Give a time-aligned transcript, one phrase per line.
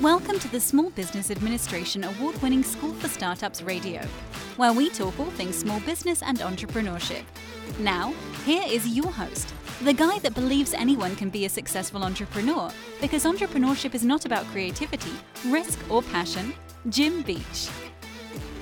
[0.00, 4.00] Welcome to the Small Business Administration award winning School for Startups Radio,
[4.56, 7.22] where we talk all things small business and entrepreneurship.
[7.78, 8.12] Now,
[8.44, 12.70] here is your host, the guy that believes anyone can be a successful entrepreneur
[13.00, 15.12] because entrepreneurship is not about creativity,
[15.46, 16.52] risk, or passion,
[16.88, 17.68] Jim Beach.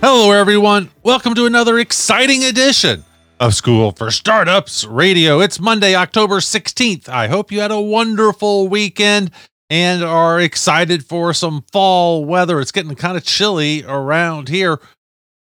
[0.03, 0.91] Hello, everyone.
[1.03, 3.05] Welcome to another exciting edition
[3.39, 5.41] of School for Startups Radio.
[5.41, 7.09] It's Monday, October 16th.
[7.09, 9.31] I hope you had a wonderful weekend
[9.71, 12.61] and are excited for some fall weather.
[12.61, 14.81] It's getting kind of chilly around here,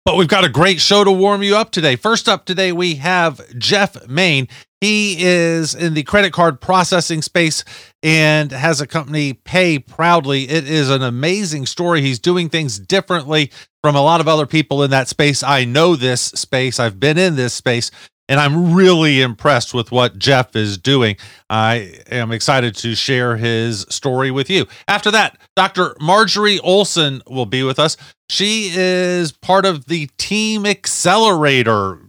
[0.05, 1.95] but we've got a great show to warm you up today.
[1.97, 4.49] First up today, we have Jeff Maine.
[4.81, 7.65] He is in the credit card processing space
[8.03, 10.49] and has a company, Pay Proudly.
[10.49, 12.03] It is an amazing story.
[12.03, 13.51] He's doing things differently
[13.83, 15.43] from a lot of other people in that space.
[15.43, 17.91] I know this space, I've been in this space,
[18.29, 21.17] and I'm really impressed with what Jeff is doing.
[21.49, 24.67] I am excited to share his story with you.
[24.89, 25.97] After that, Dr.
[26.01, 27.97] Marjorie Oleson will be with us.
[28.29, 32.01] She is part of the Team Accelerator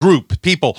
[0.00, 0.78] group, people.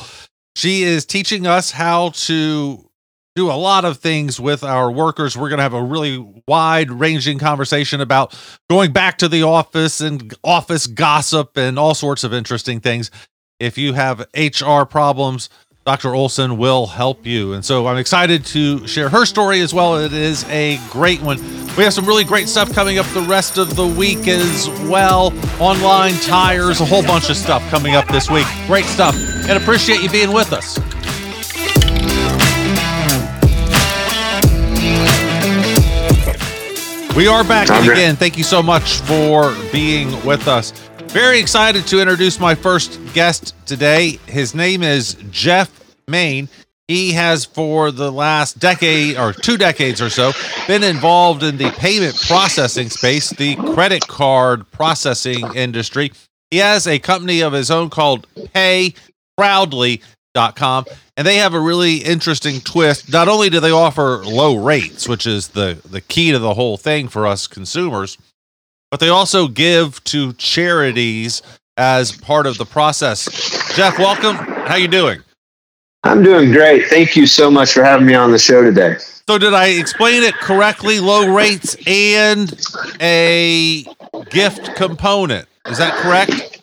[0.56, 2.90] She is teaching us how to
[3.36, 5.36] do a lot of things with our workers.
[5.36, 8.34] We're going to have a really wide ranging conversation about
[8.70, 13.12] going back to the office and office gossip and all sorts of interesting things.
[13.60, 15.50] If you have HR problems,
[15.86, 16.10] Dr.
[16.10, 17.54] Oleson will help you.
[17.54, 19.96] And so I'm excited to share her story as well.
[19.98, 21.38] It is a great one.
[21.78, 25.32] We have some really great stuff coming up the rest of the week as well.
[25.62, 28.46] Online tires, a whole bunch of stuff coming up this week.
[28.68, 29.16] Great stuff.
[29.48, 30.78] And appreciate you being with us.
[37.16, 38.18] We are back again.
[38.18, 40.74] Thank you so much for being with us.
[41.16, 44.20] Very excited to introduce my first guest today.
[44.28, 46.50] His name is Jeff Maine.
[46.90, 50.34] He has, for the last decade or two decades or so,
[50.68, 56.12] been involved in the payment processing space, the credit card processing industry.
[56.52, 62.60] He has a company of his own called PayProudly.com, and they have a really interesting
[62.60, 63.10] twist.
[63.10, 66.76] Not only do they offer low rates, which is the, the key to the whole
[66.76, 68.18] thing for us consumers,
[68.92, 71.42] but they also give to charities
[71.78, 73.26] as part of the process.
[73.76, 74.36] Jeff, welcome.
[74.36, 75.22] How you doing?
[76.04, 76.86] I'm doing great.
[76.88, 78.98] Thank you so much for having me on the show today.
[79.28, 81.00] So did I explain it correctly?
[81.00, 82.54] Low rates and
[83.02, 83.86] a
[84.30, 85.48] gift component.
[85.66, 86.55] Is that correct?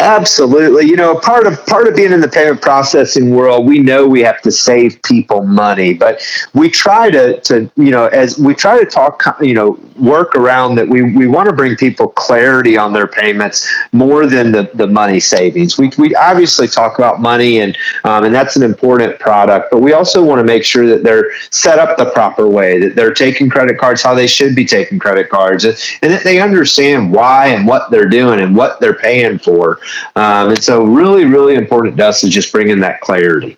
[0.00, 0.86] Absolutely.
[0.86, 4.22] You know, part of part of being in the payment processing world, we know we
[4.22, 6.22] have to save people money, but
[6.54, 10.76] we try to to you know as we try to talk you know work around
[10.76, 14.86] that we we want to bring people clarity on their payments more than the, the
[14.86, 15.76] money savings.
[15.76, 19.92] We we obviously talk about money and um, and that's an important product, but we
[19.92, 23.50] also want to make sure that they're set up the proper way, that they're taking
[23.50, 27.48] credit cards how they should be taking credit cards, and, and that they understand why
[27.48, 29.78] and what they're doing and what they're paying for.
[30.16, 33.56] Um, and so, really, really important to us is just bringing that clarity.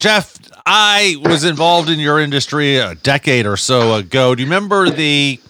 [0.00, 4.34] Jeff, I was involved in your industry a decade or so ago.
[4.34, 5.40] Do you remember the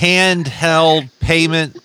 [0.00, 1.76] handheld payment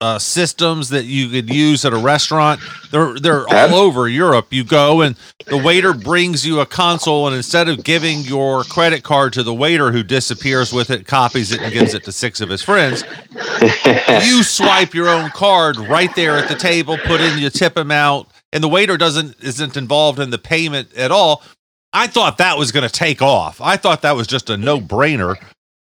[0.00, 2.60] uh, systems that you could use at a restaurant.
[2.90, 4.48] They're they're all over Europe.
[4.52, 9.02] You go and the waiter brings you a console, and instead of giving your credit
[9.02, 12.40] card to the waiter who disappears with it, copies it, and gives it to six
[12.40, 13.04] of his friends,
[14.26, 18.28] you swipe your own card right there at the table, put in your tip amount,
[18.52, 21.42] and the waiter doesn't isn't involved in the payment at all.
[21.92, 23.62] I thought that was going to take off.
[23.62, 25.36] I thought that was just a no brainer,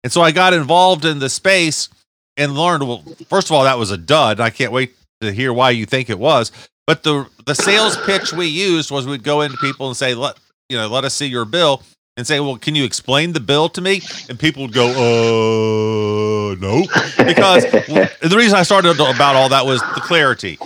[0.04, 1.90] and so I got involved in the space
[2.38, 4.40] and learned well first of all that was a dud.
[4.40, 6.52] I can't wait to hear why you think it was.
[6.86, 10.38] But the the sales pitch we used was we'd go into people and say let
[10.70, 11.82] you know let us see your bill
[12.18, 14.02] and say well can you explain the bill to me?
[14.30, 16.82] And people would go uh no.
[17.26, 20.58] Because the reason i started about all that was the clarity.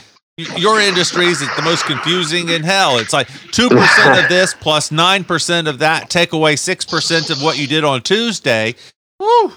[0.56, 3.00] Your industry is the most confusing in hell.
[3.00, 7.66] It's like 2% of this plus 9% of that, take away 6% of what you
[7.66, 8.76] did on Tuesday.
[9.20, 9.52] Woo,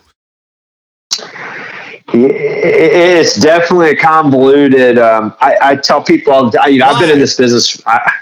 [2.12, 4.98] it's definitely a convoluted.
[4.98, 7.80] Um, I, I, tell people, you know, I've been in this business.
[7.86, 8.12] I,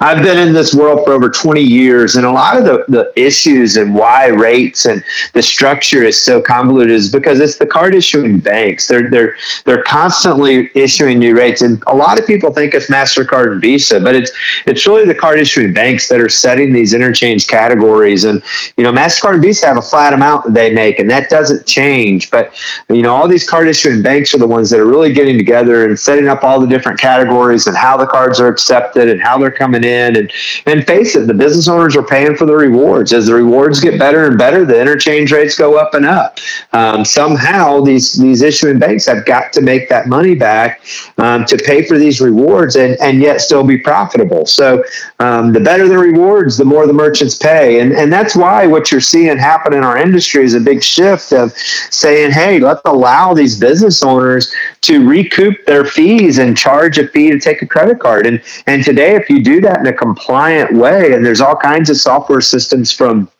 [0.00, 3.12] I've been in this world for over 20 years, and a lot of the, the
[3.16, 5.02] issues and why rates and
[5.32, 8.86] the structure is so convoluted is because it's the card issuing banks.
[8.86, 13.52] They're they're they're constantly issuing new rates, and a lot of people think it's Mastercard
[13.52, 14.30] and Visa, but it's
[14.66, 18.24] it's really the card issuing banks that are setting these interchange categories.
[18.24, 18.40] And
[18.76, 21.66] you know, Mastercard and Visa have a flat amount that they make, and that doesn't
[21.66, 22.30] change.
[22.30, 22.54] But
[22.88, 25.86] you know, all these card issuing banks are the ones that are really getting together
[25.86, 29.38] and setting up all the different categories and how the cards are accepted and how
[29.38, 29.87] they're coming in.
[29.88, 30.30] And
[30.66, 33.12] and face it, the business owners are paying for the rewards.
[33.12, 36.38] As the rewards get better and better, the interchange rates go up and up.
[36.72, 40.82] Um, somehow, these these issuing banks have got to make that money back
[41.18, 44.46] um, to pay for these rewards and and yet still be profitable.
[44.46, 44.84] So
[45.18, 48.90] um, the better the rewards, the more the merchants pay, and and that's why what
[48.90, 51.52] you're seeing happen in our industry is a big shift of
[51.90, 54.52] saying, hey, let's allow these business owners
[54.82, 58.26] to recoup their fees and charge a fee to take a credit card.
[58.26, 61.90] And and today, if you do that in a compliant way, and there's all kinds
[61.90, 63.30] of software systems from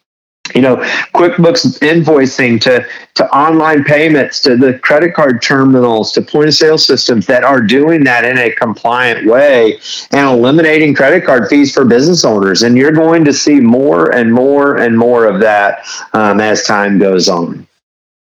[0.54, 0.76] you know
[1.14, 6.78] quickbooks invoicing to to online payments to the credit card terminals to point of sale
[6.78, 9.78] systems that are doing that in a compliant way
[10.12, 14.32] and eliminating credit card fees for business owners and you're going to see more and
[14.32, 17.66] more and more of that um, as time goes on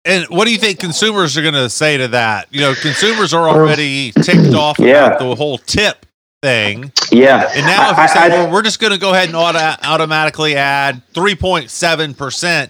[0.05, 2.49] and what do you think consumers are going to say to that?
[2.51, 5.05] You know, consumers are already ticked off yeah.
[5.05, 6.05] about the whole tip
[6.43, 6.91] thing.
[7.09, 7.49] Yeah.
[7.55, 9.75] And now if you say, I, well, we're just going to go ahead and auto-
[9.81, 12.69] automatically add 3.7%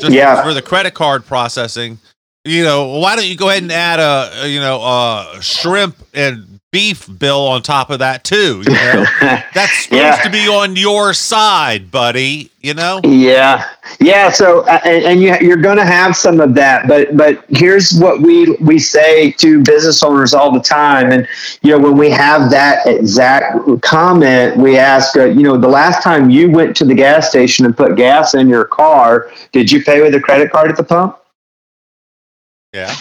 [0.00, 0.42] just yeah.
[0.42, 1.98] for the credit card processing,
[2.44, 6.60] you know, why don't you go ahead and add a, you know, a shrimp and
[6.72, 8.62] beef bill on top of that too.
[8.66, 9.04] You know?
[9.20, 10.22] That's supposed yeah.
[10.22, 12.50] to be on your side, buddy.
[12.60, 13.00] You know?
[13.04, 13.68] Yeah,
[14.00, 14.30] yeah.
[14.30, 17.92] So, uh, and, and you, you're going to have some of that, but but here's
[17.98, 21.28] what we we say to business owners all the time, and
[21.62, 26.02] you know when we have that exact comment, we ask, uh, you know, the last
[26.04, 29.82] time you went to the gas station and put gas in your car, did you
[29.82, 31.18] pay with a credit card at the pump?
[32.72, 32.94] Yeah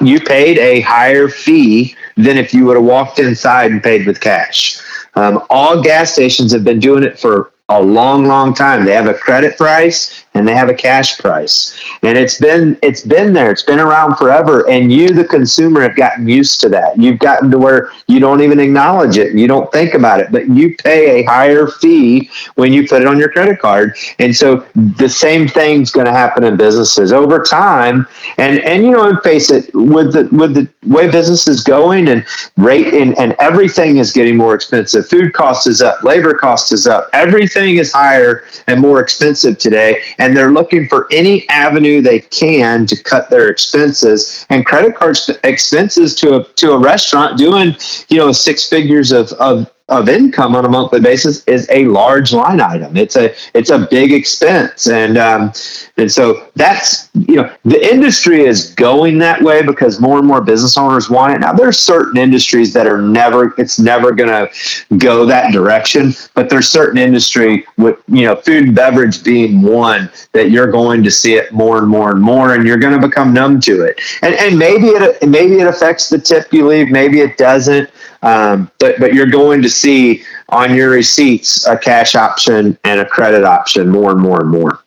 [0.00, 4.20] you paid a higher fee than if you would have walked inside and paid with
[4.20, 4.80] cash.
[5.14, 8.84] Um, all gas stations have been doing it for a long, long time.
[8.84, 13.02] They have a credit price and they have a cash price, and it's been it's
[13.02, 13.50] been there.
[13.50, 16.98] It's been around forever, and you, the consumer, have gotten used to that.
[16.98, 20.48] You've gotten to where you don't even acknowledge it, you don't think about it, but
[20.48, 24.66] you pay a higher fee when you put it on your credit card, and so
[24.74, 28.06] the same thing's going to happen in businesses over time.
[28.38, 32.08] And and you know, and face it, with the with the way business is going
[32.08, 32.24] and
[32.56, 35.06] rate and, and everything is getting more expensive.
[35.08, 39.58] Food cost is up, labor cost is up, everything everything is higher and more expensive
[39.58, 44.46] today, and they're looking for any avenue they can to cut their expenses.
[44.50, 47.74] And credit card expenses to a to a restaurant doing
[48.08, 52.32] you know six figures of of of income on a monthly basis is a large
[52.32, 52.96] line item.
[52.96, 55.52] It's a it's a big expense, and um,
[55.96, 60.40] and so that's you know the industry is going that way because more and more
[60.40, 61.40] business owners want it.
[61.40, 66.48] Now there's certain industries that are never it's never going to go that direction, but
[66.48, 71.10] there's certain industry with you know food and beverage being one that you're going to
[71.10, 74.00] see it more and more and more, and you're going to become numb to it.
[74.22, 77.90] And and maybe it maybe it affects the tip you leave, maybe it doesn't.
[78.22, 83.06] Um, but but you're going to see on your receipts a cash option and a
[83.06, 84.80] credit option more and more and more.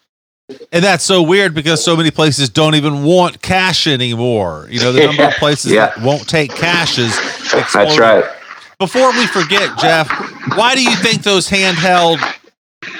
[0.71, 4.67] And that's so weird because so many places don't even want cash anymore.
[4.69, 5.87] You know, the number of places yeah.
[5.87, 7.63] that won't take cash is exploding.
[7.71, 8.25] That's right.
[8.77, 10.09] Before we forget, Jeff,
[10.55, 12.19] why do you think those handheld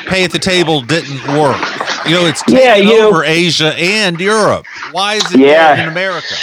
[0.08, 1.62] pay at the table didn't work?
[2.06, 4.66] You know, it's yeah, you over know, Asia and Europe.
[4.92, 5.84] Why is it yeah.
[5.84, 6.34] in America?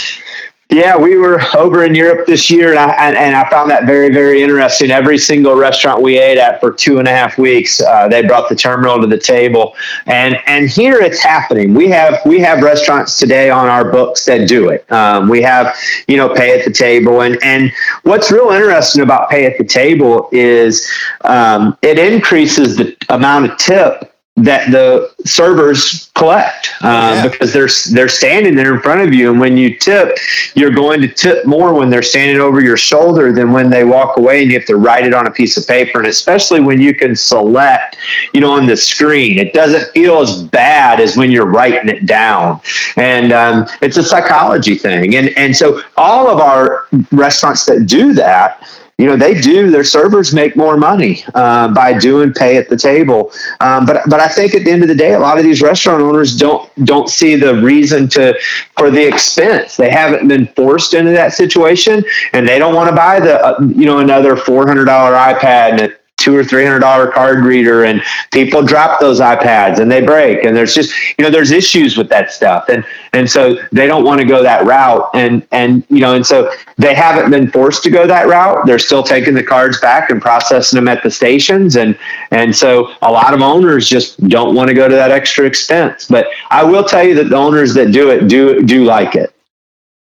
[0.73, 4.11] Yeah, we were over in Europe this year, and I, and I found that very,
[4.11, 4.89] very interesting.
[4.89, 8.49] Every single restaurant we ate at for two and a half weeks, uh, they brought
[8.49, 9.75] the terminal to the table,
[10.07, 11.75] and and here it's happening.
[11.75, 14.91] We have we have restaurants today on our books that do it.
[14.91, 15.75] Um, we have
[16.07, 19.65] you know pay at the table, and and what's real interesting about pay at the
[19.65, 27.27] table is um, it increases the amount of tip that the servers collect uh, yeah.
[27.27, 30.17] because they're they're standing there in front of you, and when you tip,
[30.55, 34.17] you're going to tip more when they're standing over your shoulder than when they walk
[34.17, 35.99] away, and you have to write it on a piece of paper.
[35.99, 37.95] And especially when you can select,
[38.33, 42.07] you know, on the screen, it doesn't feel as bad as when you're writing it
[42.07, 42.59] down.
[42.97, 48.13] And um, it's a psychology thing, and and so all of our restaurants that do
[48.13, 52.69] that you know they do their servers make more money uh, by doing pay at
[52.69, 53.31] the table.
[53.59, 55.61] Um, but but I think at the end of the day a lot of these
[55.61, 58.37] restaurant owners don't don't see the reason to
[58.77, 59.77] for the expense.
[59.77, 63.59] They haven't been forced into that situation and they don't want to buy the uh,
[63.61, 68.01] you know another $400 iPad and two or three hundred dollar card reader, and
[68.31, 72.09] people drop those iPads and they break, and there's just you know there's issues with
[72.09, 75.99] that stuff, and and so they don't want to go that route, and and you
[75.99, 78.65] know, and so they haven't been forced to go that route.
[78.65, 81.97] They're still taking the cards back and processing them at the stations, and
[82.31, 86.05] and so a lot of owners just don't want to go to that extra expense.
[86.05, 89.32] But I will tell you that the owners that do it do do like it.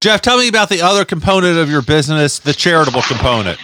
[0.01, 3.59] Jeff, tell me about the other component of your business, the charitable component.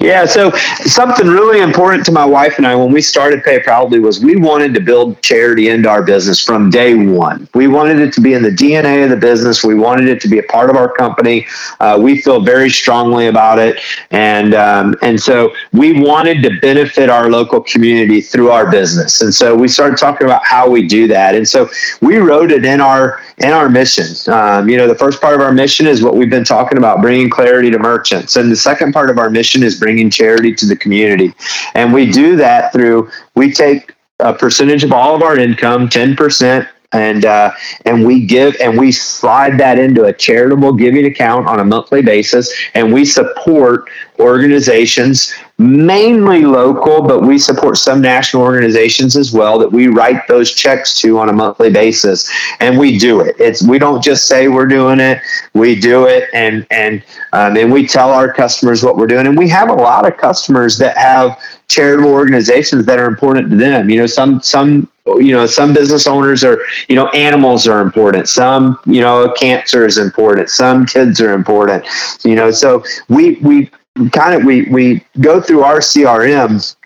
[0.00, 4.00] Yeah, so something really important to my wife and I when we started Pay Proudly
[4.00, 7.48] was we wanted to build charity into our business from day one.
[7.54, 9.62] We wanted it to be in the DNA of the business.
[9.62, 11.46] We wanted it to be a part of our company.
[11.78, 13.78] Uh, we feel very strongly about it,
[14.10, 19.20] and um, and so we wanted to benefit our local community through our business.
[19.20, 21.36] And so we started talking about how we do that.
[21.36, 21.68] And so
[22.00, 24.06] we wrote it in our in our mission.
[24.32, 27.00] Um, you know, the first part of our mission is what we've been talking about,
[27.00, 30.66] bringing clarity to merchants, and the second part of our mission is bringing charity to
[30.66, 31.34] the community.
[31.74, 36.16] And we do that through we take a percentage of all of our income, ten
[36.16, 37.52] percent and uh,
[37.84, 42.02] and we give and we slide that into a charitable giving account on a monthly
[42.02, 45.32] basis, and we support organizations
[45.62, 50.94] mainly local, but we support some national organizations as well that we write those checks
[51.00, 53.36] to on a monthly basis, and we do it.
[53.38, 55.20] It's we don't just say we're doing it;
[55.54, 57.02] we do it, and and
[57.32, 60.16] um, and we tell our customers what we're doing, and we have a lot of
[60.16, 61.38] customers that have
[61.68, 63.88] charitable organizations that are important to them.
[63.88, 68.28] You know, some some you know some business owners are you know animals are important.
[68.28, 70.50] Some you know cancer is important.
[70.50, 71.84] Some kids are important.
[72.24, 73.70] You know so we we
[74.10, 76.76] kind of we we go through our CRMs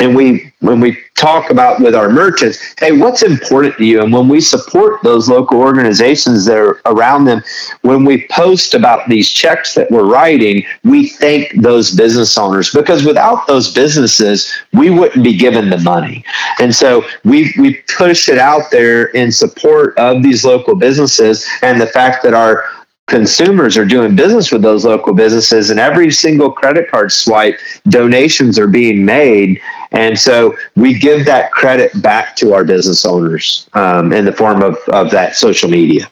[0.00, 4.02] and we when we talk about with our merchants hey what's important to you?
[4.02, 7.42] And when we support those local organizations that are around them
[7.82, 12.72] when we post about these checks that we're writing we thank those business owners.
[12.72, 16.24] Because without those businesses we wouldn't be given the money.
[16.58, 21.80] And so we we push it out there in support of these local businesses and
[21.80, 22.64] the fact that our
[23.06, 27.58] consumers are doing business with those local businesses and every single credit card swipe
[27.88, 29.60] donations are being made.
[29.92, 34.62] And so we give that credit back to our business owners um, in the form
[34.62, 36.10] of, of that social media.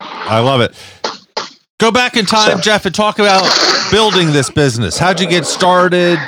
[0.00, 0.74] I love it.
[1.78, 3.44] Go back in time so, jeff and talk about
[3.90, 4.96] building this business.
[4.96, 6.18] How'd you get started?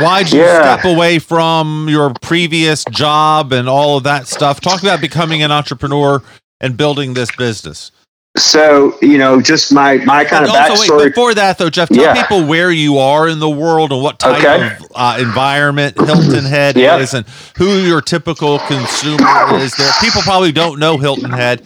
[0.00, 0.76] Why'd you yeah.
[0.76, 4.60] step away from your previous job and all of that stuff?
[4.60, 6.20] Talk about becoming an entrepreneur
[6.60, 7.90] and building this business
[8.36, 10.98] so you know just my my kind of also, backstory.
[10.98, 12.14] Wait, before that though jeff tell yeah.
[12.14, 14.74] people where you are in the world and what type okay.
[14.74, 20.50] of uh, environment hilton head is and who your typical consumer is there people probably
[20.50, 21.62] don't know hilton head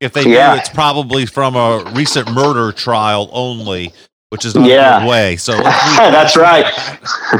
[0.00, 0.54] if they yeah.
[0.54, 3.92] do it's probably from a recent murder trial only
[4.30, 4.96] which is not yeah.
[4.96, 5.36] a good way.
[5.36, 6.64] So that's right.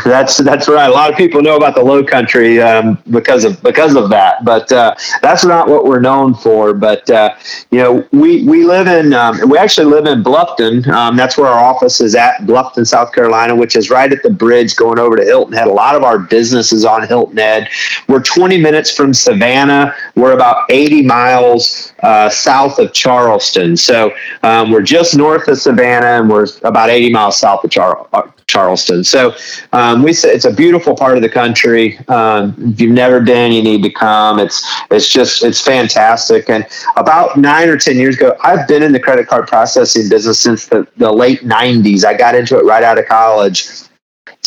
[0.05, 0.89] That's that's right.
[0.89, 4.45] A lot of people know about the Low Country um, because of because of that,
[4.45, 6.75] but uh, that's not what we're known for.
[6.75, 7.35] But uh,
[7.73, 10.87] you know, we we live in um, we actually live in Bluffton.
[10.87, 14.31] Um, that's where our office is at, Bluffton, South Carolina, which is right at the
[14.31, 15.67] bridge going over to Hilton Head.
[15.67, 17.69] A lot of our business is on Hilton Head.
[18.09, 19.93] We're 20 minutes from Savannah.
[20.15, 23.77] We're about 80 miles uh, south of Charleston.
[23.77, 24.13] So
[24.43, 28.29] um, we're just north of Savannah, and we're about 80 miles south of Char- uh,
[28.47, 29.03] Charleston.
[29.05, 29.35] So
[29.73, 31.99] um, we it's a beautiful part of the country.
[32.09, 34.39] Um, if you've never been, you need to come.
[34.39, 36.49] It's it's just it's fantastic.
[36.49, 36.67] And
[36.97, 40.67] about nine or ten years ago, I've been in the credit card processing business since
[40.67, 42.05] the, the late 90s.
[42.05, 43.69] I got into it right out of college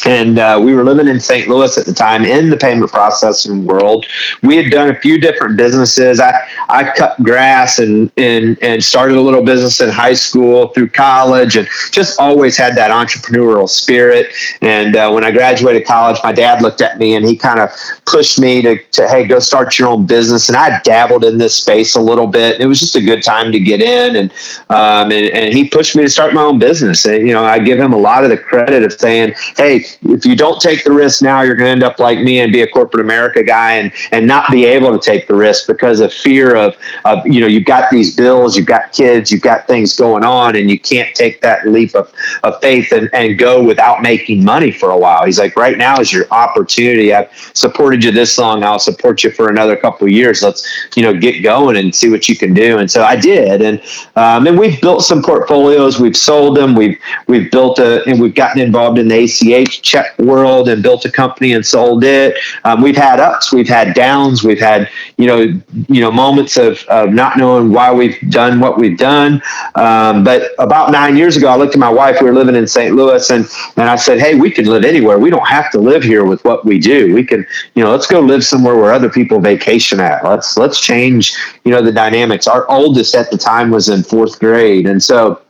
[0.06, 1.48] and uh, we were living in St.
[1.48, 4.06] Louis at the time in the payment processing world.
[4.44, 6.20] We had done a few different businesses.
[6.20, 10.90] I, I cut grass and, and, and started a little business in high school through
[10.90, 14.28] college and just always had that entrepreneurial spirit.
[14.62, 17.70] And uh, when I graduated college, my dad looked at me and he kind of
[18.06, 20.50] pushed me to, to, hey, go start your own business.
[20.50, 22.62] And I dabbled in this space a little bit.
[22.62, 24.16] It was just a good time to get in.
[24.16, 24.32] And,
[24.70, 27.06] um, and, and he pushed me to start my own business.
[27.06, 30.26] And, you know, I give him a lot of the credit of saying, hey, if
[30.26, 32.62] you don't take the risk now, you're going to end up like me and be
[32.62, 36.14] a corporate America guy and and not be able to take the risk because of
[36.14, 39.96] fear of of you know you've got these bills, you've got kids, you've got things
[39.96, 42.12] going on, and you can't take that leap of,
[42.44, 45.26] of faith and, and go without making money for a while.
[45.26, 47.14] He's like, right now is your opportunity.
[47.14, 48.64] I've supported you this long.
[48.64, 50.42] I'll support you for another couple of years.
[50.42, 52.78] Let's, you know, get going and see what you can do.
[52.78, 53.62] And so I did.
[53.62, 53.82] And,
[54.16, 56.00] um, and we've built some portfolios.
[56.00, 56.76] We've sold them.
[56.76, 61.06] We've, we've built a, and we've gotten involved in the ACH check world and built
[61.06, 62.38] a company and sold it.
[62.64, 65.40] Um, we've had ups, we've had downs, we've had, you know,
[65.88, 69.42] you know, moments of, of not knowing why we've done what we've done.
[69.76, 72.68] Um, but about nine years ago, I looked at my wife, we were living in
[72.68, 72.96] St.
[72.96, 73.46] Louis and,
[73.78, 75.20] and I said, Hey, we can live anywhere.
[75.20, 77.14] We don't have to live here with what we do.
[77.14, 77.46] We can,
[77.76, 80.24] you know, let's go live somewhere where other people vacation at.
[80.24, 82.48] Let's, let's change, you know, the dynamics.
[82.48, 84.88] Our oldest at the time was in fourth grade.
[84.88, 85.42] And so,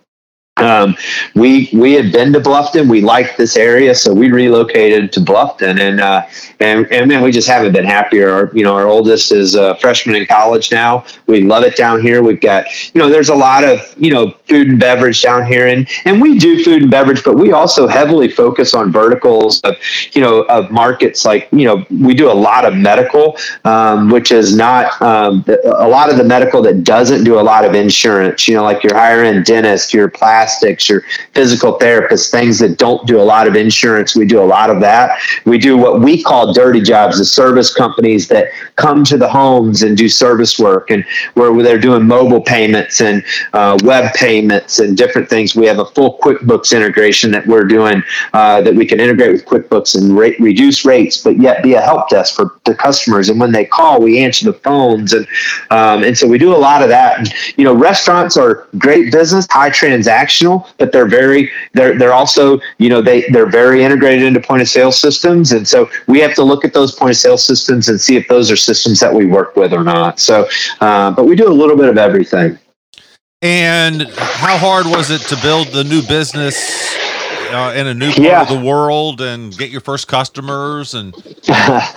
[0.60, 0.96] um,
[1.36, 2.89] we we had been to Bluffton.
[2.89, 6.27] We liked this area, so we relocated to Bluffton, and uh,
[6.60, 8.29] and and man, we just haven't been happier.
[8.29, 11.06] Our, you know, our oldest is a freshman in college now.
[11.27, 12.22] We love it down here.
[12.24, 15.68] We've got you know, there's a lot of you know food and beverage down here,
[15.68, 19.75] and and we do food and beverage, but we also heavily focus on verticals of
[20.13, 24.32] you know of markets like you know we do a lot of medical, um, which
[24.32, 28.48] is not um, a lot of the medical that doesn't do a lot of insurance.
[28.48, 30.10] You know, like your higher end dentist, your
[30.50, 31.03] plastics, your
[31.34, 34.15] physical therapists, things that don't do a lot of insurance.
[34.15, 35.20] We do a lot of that.
[35.46, 39.84] We do what we call dirty jobs, the service companies that come to the homes
[39.84, 44.98] and do service work, and where they're doing mobile payments and uh, web payments and
[44.98, 45.56] different things.
[45.56, 48.01] We have a full QuickBooks integration that we're doing
[48.34, 52.10] uh, that we can integrate with QuickBooks and reduce rates, but yet be a help
[52.10, 53.29] desk for the customers.
[53.29, 55.27] And when they call, we answer the phones, and
[55.70, 57.20] um, and so we do a lot of that.
[57.20, 59.70] And, you know, restaurants are great business, high
[60.29, 64.62] transactional, but they're very they're they're also you know they they're very integrated into point
[64.62, 67.89] of sale systems, and so we have to look at those point of sale systems
[67.89, 70.19] and see if those are systems that we work with or not.
[70.19, 70.48] So,
[70.81, 72.57] uh, but we do a little bit of everything.
[73.41, 76.93] And how hard was it to build the new business
[77.51, 78.41] uh, in a new part yeah.
[78.41, 80.93] of the world and get your first customers?
[80.93, 81.13] And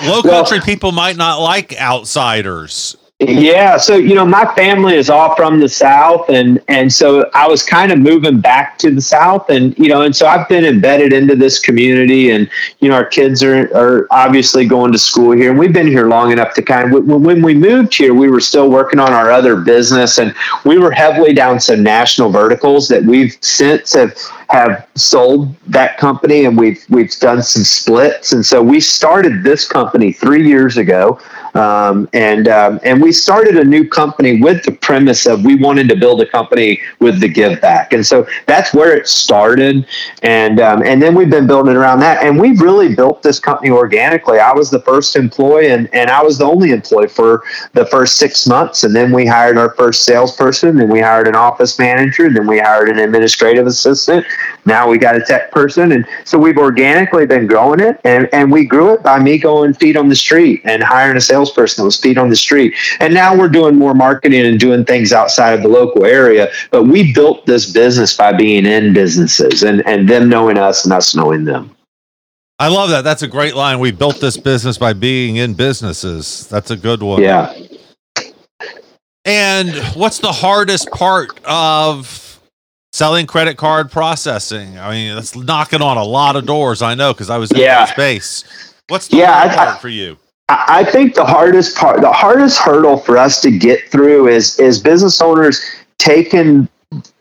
[0.07, 2.97] low country well, people might not like outsiders.
[3.29, 7.47] Yeah, so you know, my family is all from the South, and and so I
[7.47, 10.65] was kind of moving back to the South, and you know, and so I've been
[10.65, 12.51] embedded into this community, and
[12.81, 16.09] you know, our kids are are obviously going to school here, and we've been here
[16.09, 17.05] long enough to kind of.
[17.05, 20.91] When we moved here, we were still working on our other business, and we were
[20.91, 24.17] heavily down some national verticals that we've since have
[24.51, 29.67] have sold that company, and we've we've done some splits, and so we started this
[29.69, 31.21] company three years ago.
[31.55, 35.89] Um, and um, and we started a new company with the premise of we wanted
[35.91, 39.87] to build a company with the give back, and so that's where it started,
[40.23, 43.71] and um, and then we've been building around that, and we've really built this company
[43.71, 44.39] organically.
[44.39, 47.43] I was the first employee, and and I was the only employee for
[47.75, 51.37] the first six months, and then we hired our first salesperson, and we hired an
[51.37, 54.25] office manager, and then we hired an administrative assistant.
[54.65, 58.51] Now we got a tech person, and so we've organically been growing it, and and
[58.51, 61.83] we grew it by me going feet on the street and hiring a sales salesperson
[61.83, 62.75] that was feet on the street.
[63.01, 66.51] And now we're doing more marketing and doing things outside of the local area.
[66.71, 70.93] But we built this business by being in businesses and, and them knowing us and
[70.93, 71.75] us knowing them.
[72.59, 73.03] I love that.
[73.03, 73.81] That's a great line.
[73.81, 76.47] We built this business by being in businesses.
[76.49, 77.21] That's a good one.
[77.21, 77.53] Yeah.
[79.25, 82.41] And what's the hardest part of
[82.93, 84.79] selling credit card processing?
[84.79, 86.83] I mean, that's knocking on a lot of doors.
[86.83, 87.85] I know because I was in yeah.
[87.85, 88.45] that space.
[88.89, 90.19] What's the yeah, hard I, part for you?
[90.69, 94.81] I think the hardest part, the hardest hurdle for us to get through is is
[94.81, 95.65] business owners
[95.99, 96.69] taking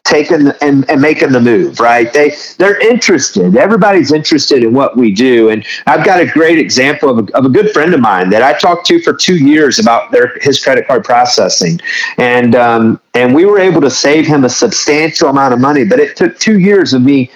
[0.03, 2.11] taking and, and making the move right?
[2.11, 3.55] They they're interested.
[3.55, 5.49] Everybody's interested in what we do.
[5.49, 8.41] And i've got a great example of a, of a good friend of mine that
[8.41, 11.79] i talked to for two years about their his credit card processing.
[12.17, 15.99] And um, and we were able to save him a substantial amount of money but
[15.99, 17.31] it took two years of me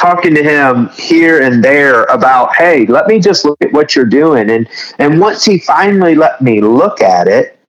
[0.00, 4.06] talking to him here and there about, hey, let me just look at what you're
[4.06, 4.50] doing.
[4.50, 4.66] And
[4.98, 7.59] and once he finally let me look at it,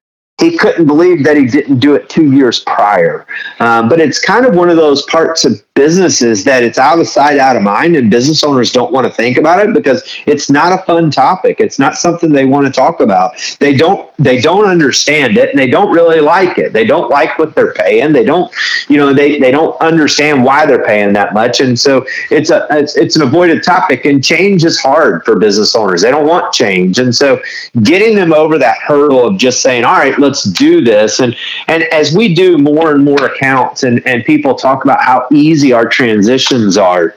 [0.41, 3.27] he couldn't believe that he didn't do it two years prior.
[3.59, 7.07] Um, but it's kind of one of those parts of businesses that it's out of
[7.07, 10.49] sight, out of mind, and business owners don't want to think about it because it's
[10.49, 11.59] not a fun topic.
[11.59, 13.33] It's not something they want to talk about.
[13.59, 16.73] They don't they don't understand it and they don't really like it.
[16.73, 18.13] They don't like what they're paying.
[18.13, 18.53] They don't,
[18.87, 21.59] you know, they, they don't understand why they're paying that much.
[21.59, 25.75] And so it's a it's, it's an avoided topic and change is hard for business
[25.75, 26.03] owners.
[26.03, 26.99] They don't want change.
[26.99, 27.41] And so
[27.81, 31.19] getting them over that hurdle of just saying, all right, let's do this.
[31.19, 31.35] And
[31.67, 35.73] and as we do more and more accounts and, and people talk about how easy
[35.73, 37.15] our transitions are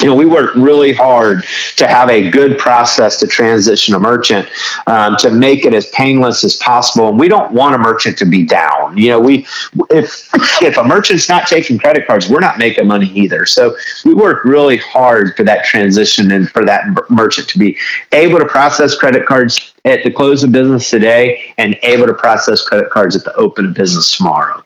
[0.00, 1.44] you know, we work really hard
[1.76, 4.48] to have a good process to transition a merchant
[4.86, 7.08] um, to make it as painless as possible.
[7.08, 8.96] And we don't want a merchant to be down.
[8.96, 9.46] You know, we
[9.90, 10.28] if
[10.62, 13.44] if a merchant's not taking credit cards, we're not making money either.
[13.44, 17.76] So we work really hard for that transition and for that merchant to be
[18.12, 22.62] able to process credit cards at the close of business today and able to process
[22.62, 24.62] credit cards at the open of business tomorrow.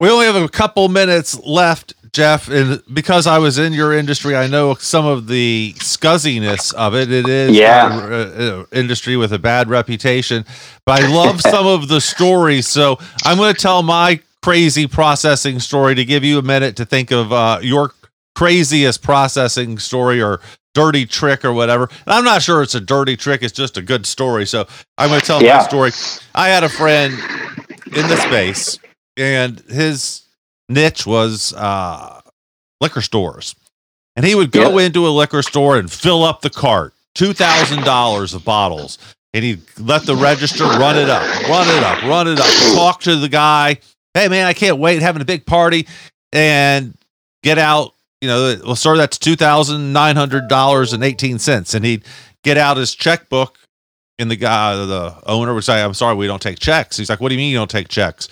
[0.00, 4.36] We only have a couple minutes left Jeff, and because I was in your industry,
[4.36, 7.10] I know some of the scuzziness of it.
[7.10, 8.00] It is yeah.
[8.00, 10.44] a, a, a industry with a bad reputation,
[10.84, 12.66] but I love some of the stories.
[12.66, 16.84] So I'm going to tell my crazy processing story to give you a minute to
[16.84, 17.92] think of uh, your
[18.34, 20.40] craziest processing story or
[20.74, 21.88] dirty trick or whatever.
[22.06, 24.46] And I'm not sure it's a dirty trick; it's just a good story.
[24.46, 24.66] So
[24.96, 25.58] I'm going to tell yeah.
[25.58, 25.90] my story.
[26.34, 27.14] I had a friend
[27.86, 28.78] in the space,
[29.16, 30.27] and his
[30.68, 32.20] niche was uh,
[32.80, 33.54] liquor stores.
[34.16, 34.86] And he would go yep.
[34.86, 38.98] into a liquor store and fill up the cart, $2,000 of bottles.
[39.32, 43.02] And he'd let the register run it up, run it up, run it up, talk
[43.02, 43.78] to the guy.
[44.14, 45.86] Hey, man, I can't wait having a big party
[46.32, 46.94] and
[47.44, 47.94] get out.
[48.20, 51.74] You know, well, sir, that's $2,900.18.
[51.74, 52.04] And he'd
[52.42, 53.56] get out his checkbook.
[54.18, 56.96] And the guy, the owner would say, I'm sorry, we don't take checks.
[56.96, 58.28] He's like, What do you mean you don't take checks?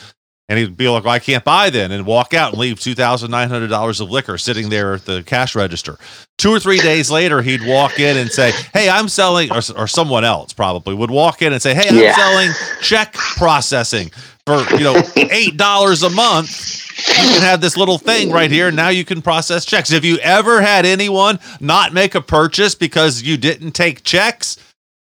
[0.49, 4.01] And he'd be like, well, I can't buy then, and walk out and leave $2,900
[4.01, 5.99] of liquor sitting there at the cash register.
[6.39, 9.89] Two or three days later, he'd walk in and say, Hey, I'm selling, or, or
[9.89, 12.15] someone else probably would walk in and say, Hey, I'm yeah.
[12.15, 14.11] selling check processing
[14.47, 16.83] for, you know, $8 a month.
[17.09, 18.71] You can have this little thing right here.
[18.71, 19.91] Now you can process checks.
[19.91, 24.57] Have you ever had anyone not make a purchase because you didn't take checks?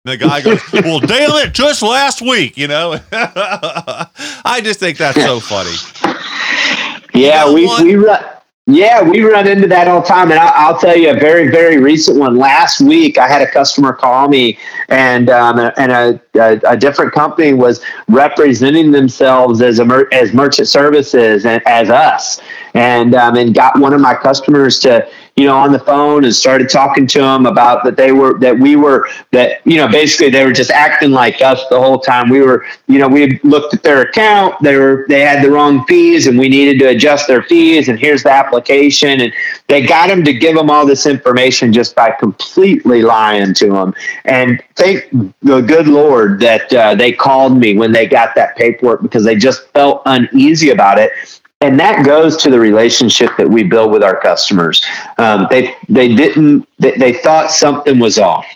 [0.05, 2.99] The guy goes, "Well, damn it, just last week," you know.
[3.13, 5.75] I just think that's so funny.
[7.15, 8.25] Yeah, we we run.
[8.67, 11.49] Yeah, we run into that all the time, and I'll, I'll, tell you a very,
[11.51, 12.39] very recent one.
[12.39, 14.57] Last week, I had a customer call me,
[14.89, 20.33] and um, and a, a, a, different company was representing themselves as a mer- as
[20.33, 22.41] merchant services and as us,
[22.75, 26.35] and um, and got one of my customers to you know, on the phone and
[26.35, 30.29] started talking to them about that they were that we were that you know basically
[30.29, 32.29] they were just acting like us the whole time.
[32.29, 34.55] We were you know we looked at their account.
[34.63, 37.89] They were they had the wrong fees and we needed to adjust their fees.
[37.89, 39.23] And here's the application.
[39.23, 39.33] And
[39.69, 43.95] they got them to give them all this information just by completely lying to them.
[44.27, 45.09] And thank
[45.43, 49.37] the good Lord that uh, they called me when they got that paperwork because they
[49.37, 51.11] just felt uneasy about it
[51.63, 54.85] and that goes to the relationship that we build with our customers.
[55.19, 58.47] Um, they they didn't they, they, thought something was off,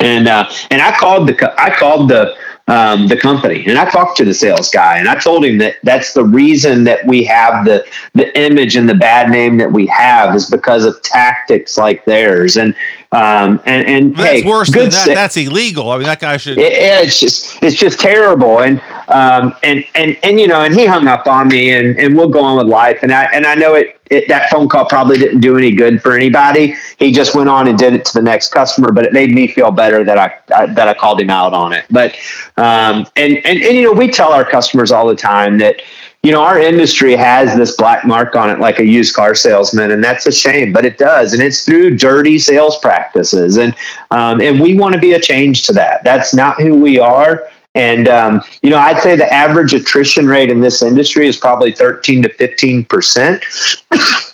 [0.00, 2.34] and uh, and I called the I called the
[2.68, 5.76] um, the company and I talked to the sales guy and I told him that
[5.82, 9.86] that's the reason that we have the the image and the bad name that we
[9.86, 12.74] have is because of tactics like theirs and
[13.12, 15.08] um, and and that's hey, worse than that.
[15.08, 15.90] that's illegal.
[15.90, 16.58] I mean, that guy should.
[16.58, 18.60] It, it's just it's just terrible.
[18.60, 22.16] And um, and and and you know, and he hung up on me, and and
[22.16, 23.00] we'll go on with life.
[23.02, 26.00] And I and I know it, it that phone call probably didn't do any good
[26.00, 26.74] for anybody.
[26.98, 29.46] He just went on and did it to the next customer, but it made me
[29.46, 31.84] feel better that I, I that I called him out on it.
[31.90, 32.14] But
[32.56, 35.82] um, and and and you know, we tell our customers all the time that
[36.22, 39.90] you know, our industry has this black mark on it like a used car salesman,
[39.90, 43.74] and that's a shame, but it does, and it's through dirty sales practices, and
[44.12, 46.04] um, and we want to be a change to that.
[46.04, 47.48] That's not who we are.
[47.74, 51.72] And um, you know, I'd say the average attrition rate in this industry is probably
[51.72, 53.44] 13 to 15 percent.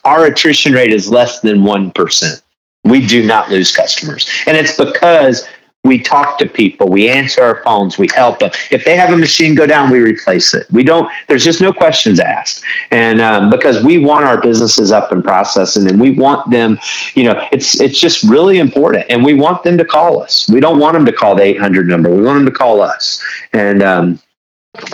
[0.05, 2.43] Our attrition rate is less than one percent.
[2.85, 5.49] We do not lose customers, and it's because
[5.89, 6.89] we talk to people.
[6.89, 7.99] We answer our phones.
[7.99, 8.51] We help them.
[8.71, 10.71] If they have a machine go down we replace it.
[10.71, 12.63] We don't there's just no questions asked.
[12.91, 16.79] And um, because we want our businesses up and processing and we want them
[17.15, 20.49] you know it's it's just really important and we want them to call us.
[20.49, 22.15] We don't want them to call the 800 number.
[22.15, 23.23] We want them to call us.
[23.53, 24.21] And um,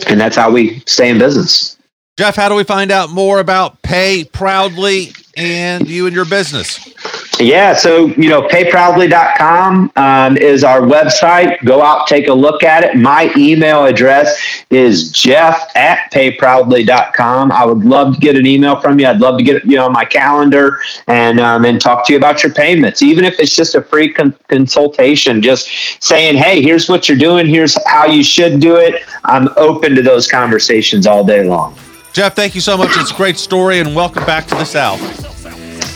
[0.07, 1.77] and that's how we stay in business.
[2.17, 6.79] Jeff how do we find out more about pay proudly and you and your business
[7.41, 11.63] yeah, so you know, payproudly.com um, is our website.
[11.65, 12.97] Go out, take a look at it.
[12.97, 17.51] My email address is jeff at payproudly.com.
[17.51, 19.07] I would love to get an email from you.
[19.07, 22.43] I'd love to get you know my calendar and um, and talk to you about
[22.43, 25.43] your payments, even if it's just a free con- consultation.
[25.43, 25.69] Just
[26.03, 27.47] saying, hey, here's what you're doing.
[27.47, 29.03] Here's how you should do it.
[29.25, 31.77] I'm open to those conversations all day long.
[32.13, 32.91] Jeff, thank you so much.
[32.95, 35.24] It's a great story, and welcome back to the South.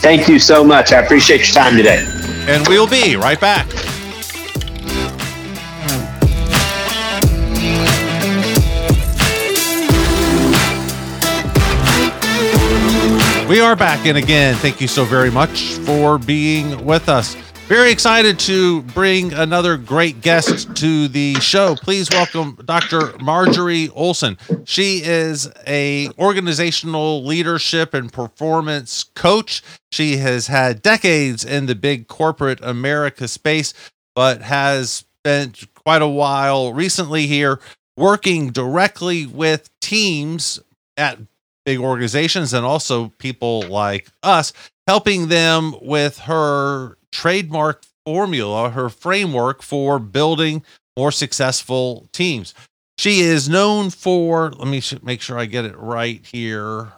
[0.01, 0.93] Thank you so much.
[0.93, 2.05] I appreciate your time today.
[2.49, 3.67] And we'll be right back.
[13.49, 14.57] We are back in again.
[14.57, 17.35] Thank you so very much for being with us.
[17.69, 21.77] Very excited to bring another great guest to the show.
[21.77, 23.15] Please welcome Dr.
[23.21, 24.39] Marjorie Oleson.
[24.67, 29.63] She is a organizational leadership and performance coach.
[29.93, 33.75] She has had decades in the big corporate America space,
[34.15, 37.61] but has spent quite a while recently here
[37.99, 40.59] working directly with teams
[40.97, 41.19] at
[41.67, 44.55] big organizations and also people like us,
[44.87, 50.62] helping them with her trademark formula, her framework for building
[50.97, 52.55] more successful teams.
[52.99, 56.92] She is known for, let me make sure I get it right here,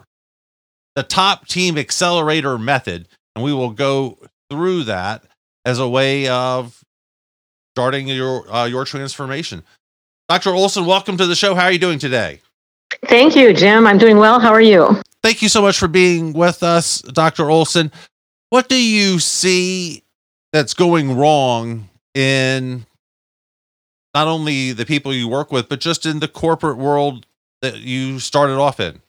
[0.96, 3.07] the top team accelerator method.
[3.37, 4.18] And we will go
[4.51, 5.25] through that
[5.64, 6.83] as a way of
[7.75, 9.62] starting your uh, your transformation.
[10.29, 10.51] Dr.
[10.51, 11.55] Oleson, welcome to the show.
[11.55, 12.40] How are you doing today?
[13.07, 13.87] Thank you, Jim.
[13.87, 14.40] I'm doing well.
[14.40, 15.01] How are you?
[15.23, 17.44] Thank you so much for being with us, Dr.
[17.44, 17.92] Oleson.
[18.51, 20.03] What do you see
[20.53, 22.85] that's going wrong in
[24.13, 27.27] not only the people you work with, but just in the corporate world
[27.63, 29.03] that you started off in?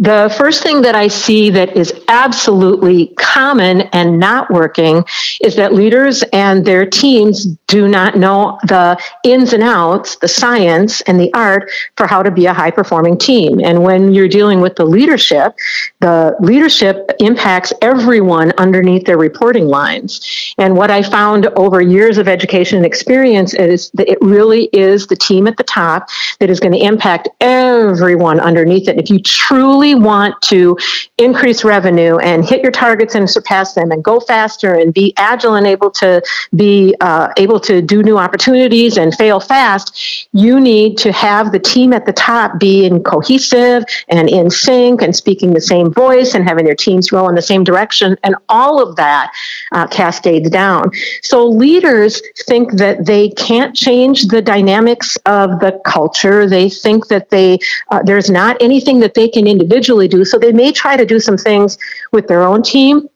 [0.00, 5.04] The first thing that I see that is absolutely common and not working
[5.40, 11.00] is that leaders and their teams do not know the ins and outs, the science
[11.02, 13.60] and the art for how to be a high performing team.
[13.60, 15.56] And when you're dealing with the leadership,
[15.98, 20.54] the leadership impacts everyone underneath their reporting lines.
[20.58, 25.08] And what I found over years of education and experience is that it really is
[25.08, 26.08] the team at the top
[26.38, 28.96] that is going to impact everyone underneath it.
[28.96, 30.76] If you truly really want to
[31.18, 35.54] increase revenue and hit your targets and surpass them and go faster and be agile
[35.54, 36.22] and able to
[36.54, 41.58] be uh, able to do new opportunities and fail fast, you need to have the
[41.58, 46.46] team at the top being cohesive and in sync and speaking the same voice and
[46.46, 48.16] having their teams row in the same direction.
[48.22, 49.32] And all of that
[49.72, 50.90] uh, cascades down.
[51.22, 56.46] So leaders think that they can't change the dynamics of the culture.
[56.46, 57.58] They think that they
[57.90, 60.24] uh, there's not anything that they can individually individually do.
[60.24, 61.78] So they may try to do some things
[62.12, 63.08] with their own team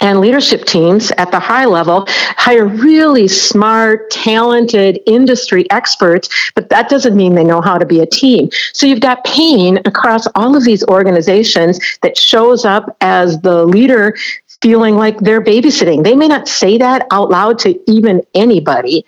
[0.00, 6.88] and leadership teams at the high level hire really smart, talented industry experts, but that
[6.90, 8.50] doesn't mean they know how to be a team.
[8.72, 14.14] So you've got pain across all of these organizations that shows up as the leader
[14.62, 16.02] feeling like they're babysitting.
[16.02, 19.04] They may not say that out loud to even anybody,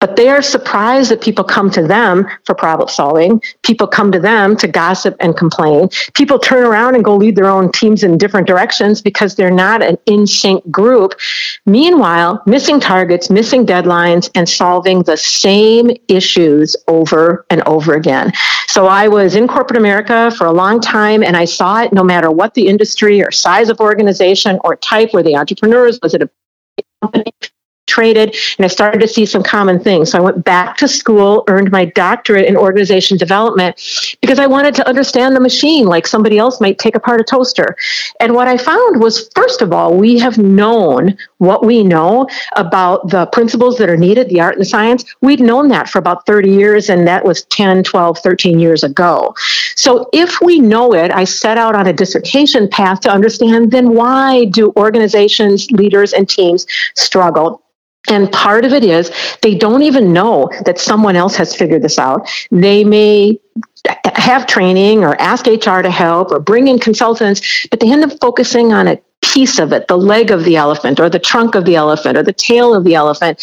[0.00, 3.42] but they are surprised that people come to them for problem solving.
[3.62, 5.88] People come to them to gossip and complain.
[6.14, 9.82] People turn around and go lead their own teams in different directions because they're not
[9.82, 11.14] an in sync group.
[11.66, 18.32] Meanwhile, missing targets, missing deadlines, and solving the same issues over and over again.
[18.68, 22.02] So I was in corporate America for a long time and I saw it no
[22.02, 26.22] matter what the industry or size of organization or type, were the entrepreneurs, was it
[26.22, 26.30] a
[27.02, 27.32] company,
[28.00, 30.12] traded and I started to see some common things.
[30.12, 33.76] So I went back to school, earned my doctorate in organization development
[34.22, 37.76] because I wanted to understand the machine like somebody else might take apart a toaster.
[38.18, 43.10] And what I found was, first of all, we have known what we know about
[43.10, 45.04] the principles that are needed, the art and the science.
[45.20, 49.34] We'd known that for about 30 years, and that was 10, 12, 13 years ago.
[49.76, 53.94] So if we know it, I set out on a dissertation path to understand then
[53.94, 57.62] why do organizations, leaders, and teams struggle?
[58.08, 61.98] And part of it is they don't even know that someone else has figured this
[61.98, 62.28] out.
[62.50, 63.38] They may
[64.14, 68.18] have training or ask HR to help or bring in consultants, but they end up
[68.20, 71.64] focusing on a piece of it, the leg of the elephant or the trunk of
[71.64, 73.40] the elephant or the tail of the elephant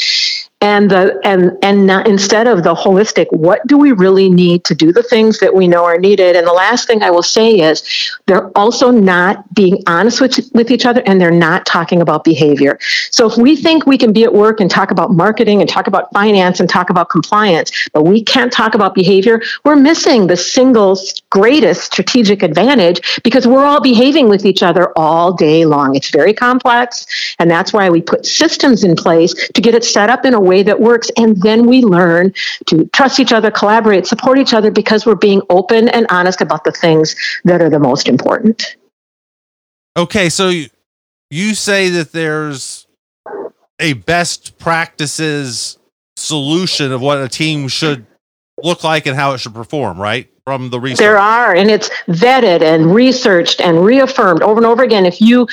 [0.62, 4.74] and the and and not, instead of the holistic what do we really need to
[4.74, 6.36] do the things that we know are needed?
[6.36, 7.84] And the last thing i will say is
[8.26, 12.80] they're also not being honest with, with each other and they're not talking about behavior.
[13.12, 15.86] So if we think we can be at work and talk about marketing and talk
[15.86, 20.38] about finance and talk about compliance but we can't talk about behavior we're missing the
[20.38, 20.98] single
[21.30, 25.96] greatest strategic advantage because we're all behaving with each other all day long.
[25.96, 27.06] It's very complex
[27.38, 30.47] and that's why we put systems in place to get it set up in a
[30.48, 31.12] way that works.
[31.18, 32.34] And then we learn
[32.68, 36.64] to trust each other, collaborate, support each other because we're being open and honest about
[36.64, 38.78] the things that are the most important.
[39.96, 40.52] Okay, so
[41.30, 42.88] you say that there's
[43.80, 45.78] a best practices
[46.16, 48.06] solution of what a team should
[48.64, 50.30] look like and how it should perform, right?
[50.48, 51.00] From the research?
[51.00, 55.06] There are, and it's vetted and researched and reaffirmed over and over again.
[55.06, 55.46] If you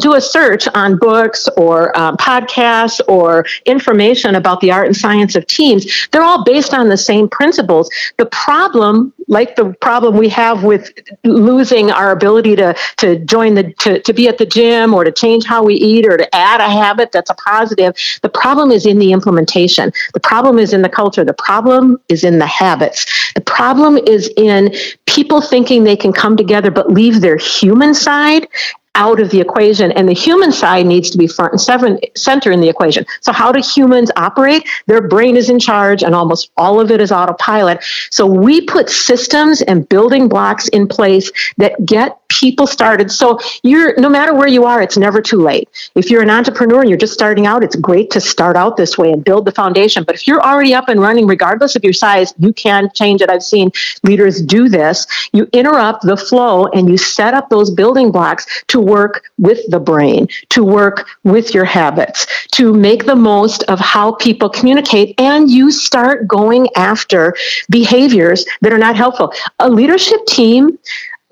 [0.00, 5.36] do a search on books or um, podcasts or information about the art and science
[5.36, 7.88] of teams, they're all based on the same principles.
[8.18, 10.92] The problem like the problem we have with
[11.24, 15.12] losing our ability to to join the to, to be at the gym or to
[15.12, 18.84] change how we eat or to add a habit that's a positive the problem is
[18.84, 23.32] in the implementation the problem is in the culture the problem is in the habits
[23.34, 24.74] the problem is in
[25.06, 28.48] people thinking they can come together but leave their human side
[28.94, 29.90] out of the equation.
[29.92, 33.06] And the human side needs to be front and center in the equation.
[33.20, 34.68] So how do humans operate?
[34.86, 37.82] Their brain is in charge and almost all of it is autopilot.
[38.10, 43.10] So we put systems and building blocks in place that get people started.
[43.10, 45.68] So you're no matter where you are it's never too late.
[45.94, 48.96] If you're an entrepreneur and you're just starting out it's great to start out this
[48.98, 50.04] way and build the foundation.
[50.04, 53.30] But if you're already up and running regardless of your size you can change it.
[53.30, 53.70] I've seen
[54.02, 55.06] leaders do this.
[55.32, 59.80] You interrupt the flow and you set up those building blocks to work with the
[59.80, 65.18] brain to work with your habits to make the most of how people communicate.
[65.18, 67.34] And you start going after
[67.70, 69.32] behaviors that are not helpful.
[69.58, 70.78] A leadership team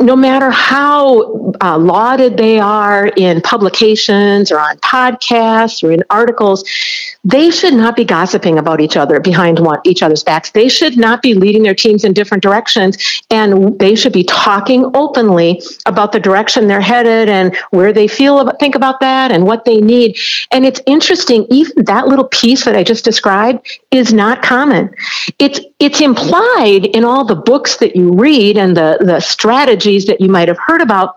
[0.00, 6.64] no matter how uh, lauded they are in publications or on podcasts or in articles,
[7.22, 10.50] they should not be gossiping about each other behind one, each other's backs.
[10.50, 14.90] They should not be leading their teams in different directions, and they should be talking
[14.94, 19.44] openly about the direction they're headed and where they feel about, think about that and
[19.44, 20.18] what they need.
[20.50, 24.94] And it's interesting, even that little piece that I just described is not common.
[25.38, 29.20] It's it's implied in all the books that you read and the the
[29.90, 31.16] strategies that you might have heard about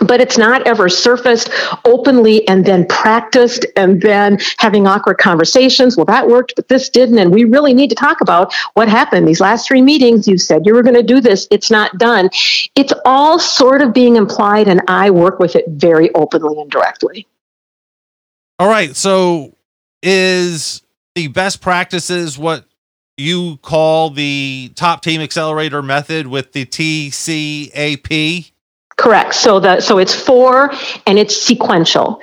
[0.00, 1.50] but it's not ever surfaced
[1.84, 5.96] openly and then practiced and then having awkward conversations.
[5.96, 7.18] Well, that worked, but this didn't.
[7.18, 9.26] And we really need to talk about what happened.
[9.26, 11.48] These last three meetings, you said you were going to do this.
[11.50, 12.30] It's not done.
[12.76, 17.26] It's all sort of being implied, and I work with it very openly and directly.
[18.60, 18.94] All right.
[18.94, 19.52] So,
[20.00, 20.84] is
[21.16, 22.64] the best practices what
[23.18, 28.52] you call the top team accelerator method with the TCAP?
[28.98, 29.32] Correct.
[29.34, 30.72] So the so it's four
[31.06, 32.20] and it's sequential.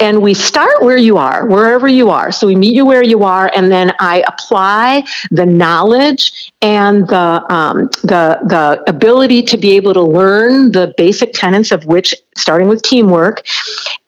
[0.00, 2.32] And we start where you are, wherever you are.
[2.32, 7.44] So we meet you where you are, and then I apply the knowledge and the
[7.48, 12.68] um, the the ability to be able to learn the basic tenets of which starting
[12.68, 13.46] with teamwork.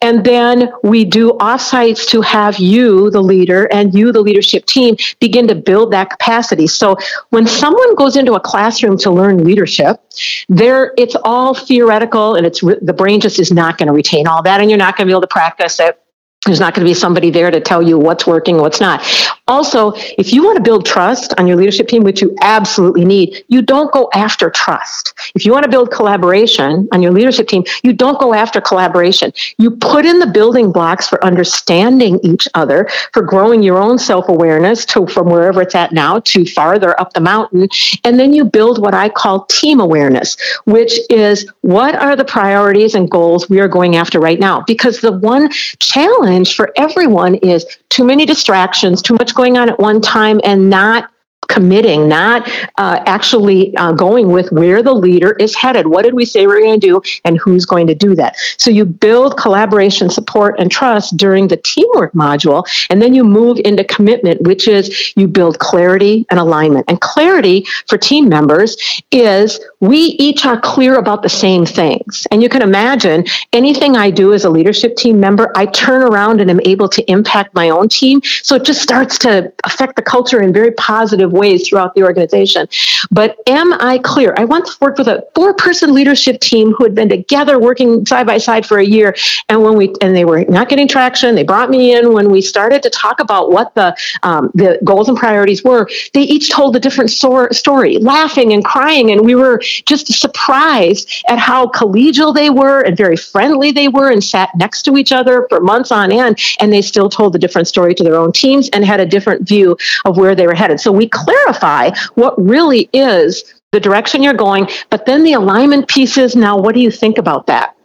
[0.01, 4.95] And then we do offsites to have you, the leader, and you, the leadership team,
[5.19, 6.67] begin to build that capacity.
[6.67, 6.97] So
[7.29, 10.01] when someone goes into a classroom to learn leadership,
[10.47, 14.41] there it's all theoretical and it's the brain just is not going to retain all
[14.43, 16.01] that and you're not going to be able to practice it
[16.45, 19.01] there's not going to be somebody there to tell you what's working what's not.
[19.49, 23.43] Also, if you want to build trust on your leadership team, which you absolutely need,
[23.47, 25.13] you don't go after trust.
[25.33, 29.33] If you want to build collaboration on your leadership team, you don't go after collaboration.
[29.57, 34.29] You put in the building blocks for understanding each other, for growing your own self
[34.29, 37.67] awareness to from wherever it's at now to farther up the mountain.
[38.03, 42.93] And then you build what I call team awareness, which is what are the priorities
[42.93, 44.63] and goals we are going after right now?
[44.67, 49.79] Because the one challenge for everyone is too many distractions, too much going on at
[49.79, 51.09] one time and not
[51.47, 52.45] committing, not
[52.77, 55.87] uh, actually uh, going with where the leader is headed.
[55.87, 58.35] What did we say we are going to do, and who's going to do that?
[58.57, 63.59] So you build collaboration, support, and trust during the teamwork module, and then you move
[63.63, 66.85] into commitment, which is you build clarity and alignment.
[66.89, 68.75] And clarity for team members
[69.11, 72.27] is we each are clear about the same things.
[72.31, 76.41] And you can imagine anything I do as a leadership team member, I turn around
[76.41, 78.21] and am able to impact my own team.
[78.43, 82.67] So it just starts to affect the culture in very positive ways throughout the organization.
[83.09, 84.33] But am I clear?
[84.37, 88.27] I once worked with a four person leadership team who had been together working side
[88.27, 89.15] by side for a year.
[89.47, 92.41] And when we, and they were not getting traction, they brought me in when we
[92.41, 95.89] started to talk about what the, um, the goals and priorities were.
[96.13, 99.11] They each told a different so- story, laughing and crying.
[99.11, 104.11] And we were just surprised at how collegial they were and very friendly they were
[104.11, 106.39] and sat next to each other for months on end.
[106.59, 109.47] And they still told a different story to their own teams and had a different
[109.47, 110.79] view of where they were headed.
[110.79, 116.35] So we clarify what really is the direction you're going, but then the alignment pieces.
[116.35, 117.75] Now, what do you think about that?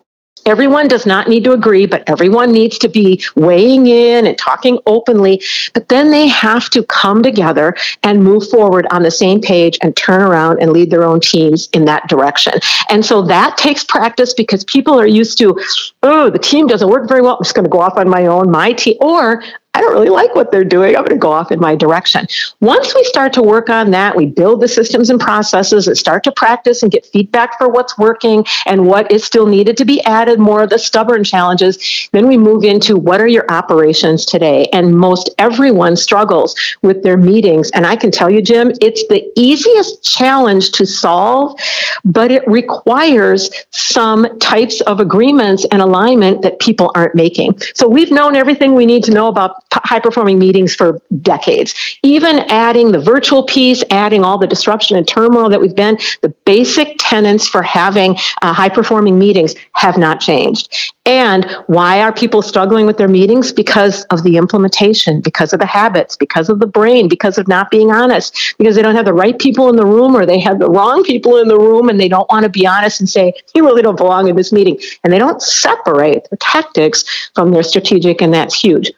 [0.47, 4.79] Everyone does not need to agree, but everyone needs to be weighing in and talking
[4.87, 5.43] openly.
[5.73, 9.97] But then they have to come together and move forward on the same page and
[9.97, 12.55] turn around and lead their own teams in that direction.
[12.91, 15.59] And so that takes practice because people are used to,
[16.03, 17.37] oh, the team doesn't work very well.
[17.37, 19.43] I'm just going to go off on my own, my team, or
[19.75, 20.97] I don't really like what they're doing.
[20.97, 22.29] I'm going to go off in my direction.
[22.61, 26.23] Once we start to work on that, we build the systems and processes and start
[26.25, 30.01] to practice and get feedback for what's working and what is still needed to be
[30.05, 32.09] added, more of the stubborn challenges.
[32.13, 34.69] Then we move into what are your operations today?
[34.73, 37.71] And most everyone struggles with their meetings.
[37.73, 41.59] And I can tell you, Jim, it's the easiest challenge to solve,
[42.05, 47.59] but it requires some types of agreements and alignment that people aren't making.
[47.75, 51.75] So we've known everything we need to know about high performing meetings for decades.
[52.03, 56.29] Even adding the virtual piece, adding all the disruption and turmoil that we've been, the
[56.45, 60.93] basic tenets for having uh, high performing meetings have not changed.
[61.07, 63.53] And why are people struggling with their meetings?
[63.53, 67.71] Because of the implementation, because of the habits, because of the brain, because of not
[67.71, 70.59] being honest, because they don't have the right people in the room or they have
[70.59, 73.35] the wrong people in the room and they don't want to be honest and say,
[73.55, 74.79] you really don't belong in this meeting.
[75.03, 78.91] And they don't separate their tactics from their strategic, and that's huge.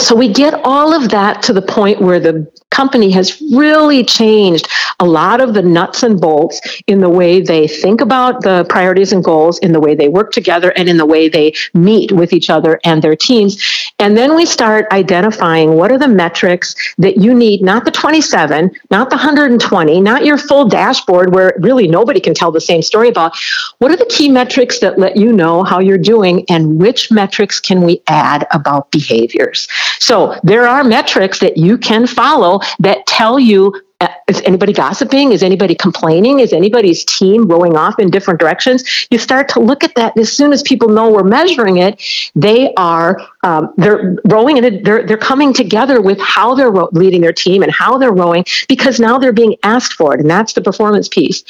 [0.00, 4.68] So we get all of that to the point where the company has really changed
[5.00, 9.12] a lot of the nuts and bolts in the way they think about the priorities
[9.12, 12.32] and goals, in the way they work together, and in the way they meet with
[12.32, 13.62] each other and their teams.
[13.98, 18.70] And then we start identifying what are the metrics that you need, not the 27,
[18.90, 23.08] not the 120, not your full dashboard where really nobody can tell the same story
[23.08, 23.36] about.
[23.78, 27.58] What are the key metrics that let you know how you're doing, and which metrics
[27.58, 29.66] can we add about behaviors?
[29.98, 35.32] So there are metrics that you can follow that tell you uh, is anybody gossiping?
[35.32, 36.38] Is anybody complaining?
[36.38, 39.08] Is anybody's team rowing off in different directions?
[39.10, 40.16] You start to look at that.
[40.16, 42.00] As soon as people know we're measuring it,
[42.36, 47.20] they are um, they're rowing and they're they're coming together with how they're ro- leading
[47.20, 50.52] their team and how they're rowing because now they're being asked for it, and that's
[50.54, 51.44] the performance piece.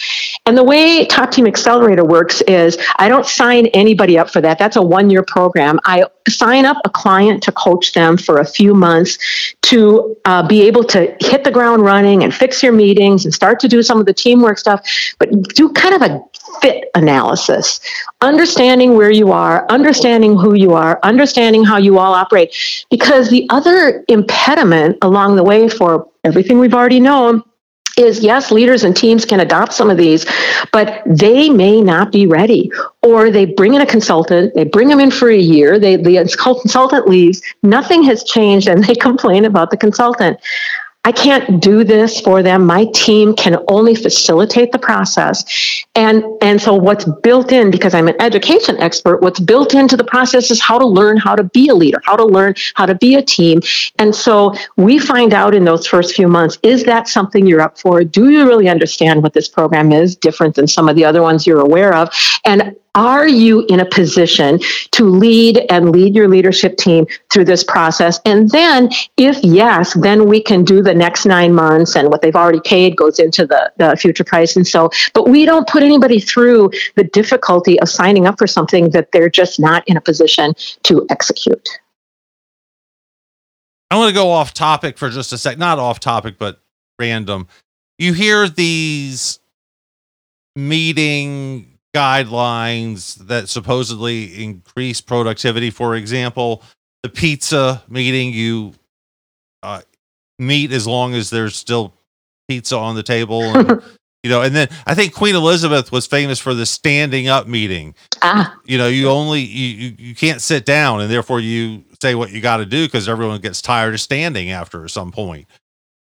[0.45, 4.59] And the way Top Team Accelerator works is I don't sign anybody up for that.
[4.59, 5.81] That's a one year program.
[5.85, 9.19] I sign up a client to coach them for a few months
[9.63, 13.61] to uh, be able to hit the ground running and fix your meetings and start
[13.61, 14.87] to do some of the teamwork stuff,
[15.19, 16.21] but do kind of a
[16.61, 17.81] fit analysis,
[18.21, 22.55] understanding where you are, understanding who you are, understanding how you all operate.
[22.91, 27.43] Because the other impediment along the way for everything we've already known
[27.99, 30.25] is yes, leaders and teams can adopt some of these,
[30.73, 32.71] but they may not be ready.
[33.03, 36.17] Or they bring in a consultant, they bring them in for a year, they, the
[36.39, 40.39] consultant leaves, nothing has changed, and they complain about the consultant.
[41.05, 42.67] I can't do this for them.
[42.67, 45.85] My team can only facilitate the process.
[45.95, 50.05] And, and so what's built in, because I'm an education expert, what's built into the
[50.05, 52.95] process is how to learn how to be a leader, how to learn how to
[52.95, 53.61] be a team.
[53.99, 57.79] And so we find out in those first few months, is that something you're up
[57.79, 58.05] for?
[58.05, 61.47] Do you really understand what this program is different than some of the other ones
[61.47, 62.11] you're aware of?
[62.45, 64.59] And are you in a position
[64.91, 68.21] to lead and lead your leadership team through this process?
[68.25, 72.35] And then, if yes, then we can do the next nine months, and what they've
[72.35, 74.57] already paid goes into the, the future price.
[74.57, 78.91] And so, but we don't put anybody through the difficulty of signing up for something
[78.91, 81.69] that they're just not in a position to execute.
[83.93, 86.61] I want to go off topic for just a sec, not off topic, but
[86.99, 87.47] random.
[87.97, 89.39] You hear these
[90.57, 95.71] meeting guidelines that supposedly increase productivity.
[95.71, 96.63] For example,
[97.03, 98.75] the pizza meeting, you
[99.63, 99.83] uh,
[100.39, 101.95] meet as long as there's still
[102.49, 103.43] pizza on the table.
[103.43, 103.83] And,
[104.23, 107.95] you know, and then I think Queen Elizabeth was famous for the standing up meeting.
[108.23, 108.57] Ah.
[108.65, 112.31] You know, you only, you, you, you can't sit down and therefore you say what
[112.31, 115.47] you got to do because everyone gets tired of standing after some point.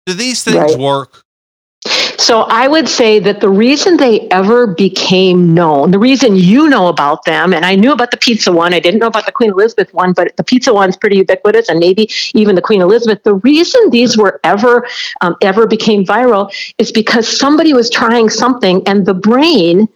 [0.06, 0.80] Do these things right.
[0.80, 1.24] work?
[2.18, 6.88] So I would say that the reason they ever became known, the reason you know
[6.88, 9.52] about them, and I knew about the pizza one, I didn't know about the Queen
[9.52, 13.22] Elizabeth one, but the pizza one's pretty ubiquitous, and maybe even the Queen Elizabeth.
[13.24, 14.88] The reason these were ever
[15.22, 19.88] um, ever became viral is because somebody was trying something, and the brain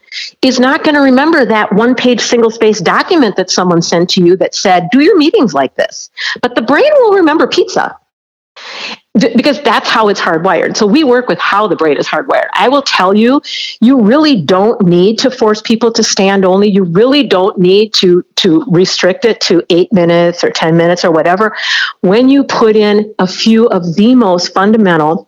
[0.44, 4.24] is not going to remember that one page single space document that someone sent to
[4.24, 6.12] you that said, do your meetings like this.
[6.42, 7.98] But the brain will remember pizza
[9.14, 10.78] because that's how it's hardwired.
[10.78, 12.48] So we work with how the brain is hardwired.
[12.54, 13.42] I will tell you,
[13.82, 16.70] you really don't need to force people to stand only.
[16.70, 21.12] You really don't need to to restrict it to 8 minutes or 10 minutes or
[21.12, 21.56] whatever.
[22.00, 25.28] When you put in a few of the most fundamental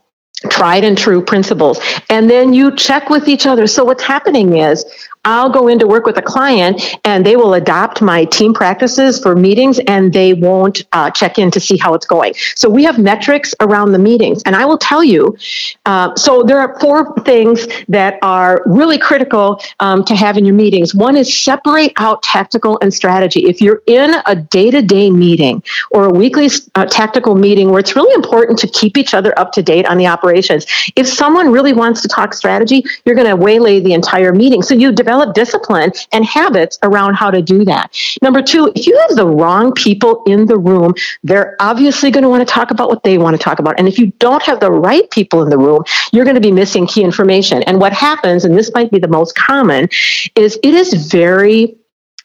[0.49, 1.79] tried and true principles
[2.09, 3.67] and then you check with each other.
[3.67, 4.85] So what's happening is
[5.25, 9.19] I'll go in to work with a client and they will adopt my team practices
[9.19, 12.33] for meetings and they won't uh, check in to see how it's going.
[12.55, 14.43] So we have metrics around the meetings.
[14.45, 15.37] And I will tell you
[15.85, 20.55] uh, so there are four things that are really critical um, to have in your
[20.55, 20.93] meetings.
[20.93, 23.45] One is separate out tactical and strategy.
[23.45, 27.79] If you're in a day to day meeting or a weekly uh, tactical meeting where
[27.79, 30.65] it's really important to keep each other up to date on the operations,
[30.97, 34.61] if someone really wants to talk strategy, you're going to waylay the entire meeting.
[34.61, 37.95] So you develop discipline and habits around how to do that.
[38.21, 40.93] Number two, if you have the wrong people in the room,
[41.23, 43.77] they're obviously going to want to talk about what they want to talk about.
[43.77, 46.51] And if you don't have the right people in the room, you're going to be
[46.51, 47.63] missing key information.
[47.63, 49.89] And what happens, and this might be the most common,
[50.35, 51.75] is it is very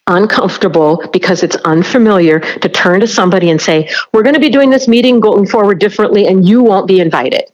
[0.08, 4.70] uncomfortable because it's unfamiliar to turn to somebody and say, We're going to be doing
[4.70, 7.44] this meeting going forward differently, and you won't be invited.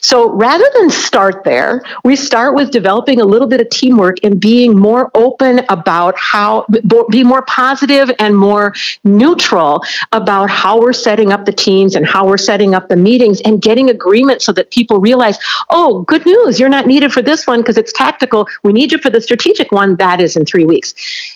[0.00, 4.40] So rather than start there, we start with developing a little bit of teamwork and
[4.40, 6.66] being more open about how,
[7.10, 12.26] be more positive and more neutral about how we're setting up the teams and how
[12.26, 15.38] we're setting up the meetings and getting agreement so that people realize,
[15.70, 18.46] oh, good news, you're not needed for this one because it's tactical.
[18.62, 19.96] We need you for the strategic one.
[19.96, 20.94] That is in three weeks.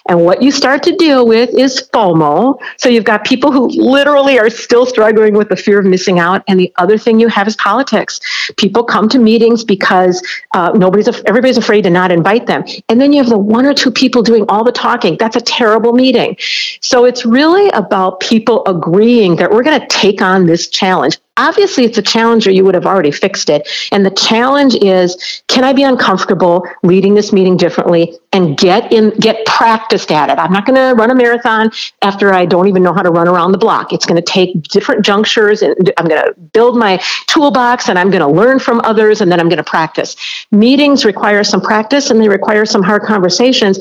[0.08, 2.60] And what you start to deal with is FOMO.
[2.76, 6.44] So you've got people who literally are still struggling with the fear of missing out.
[6.46, 8.19] And the other thing you have is politics.
[8.56, 10.22] People come to meetings because
[10.54, 13.74] uh, nobody's everybody's afraid to not invite them, and then you have the one or
[13.74, 15.16] two people doing all the talking.
[15.18, 16.36] That's a terrible meeting.
[16.80, 21.84] So it's really about people agreeing that we're going to take on this challenge obviously
[21.84, 23.68] it's a challenge or you would have already fixed it.
[23.90, 29.10] And the challenge is, can I be uncomfortable leading this meeting differently and get in,
[29.18, 30.38] get practiced at it?
[30.38, 31.70] I'm not going to run a marathon
[32.02, 33.92] after I don't even know how to run around the block.
[33.92, 38.10] It's going to take different junctures and I'm going to build my toolbox and I'm
[38.10, 40.16] going to learn from others and then I'm going to practice.
[40.50, 43.78] Meetings require some practice and they require some hard conversations,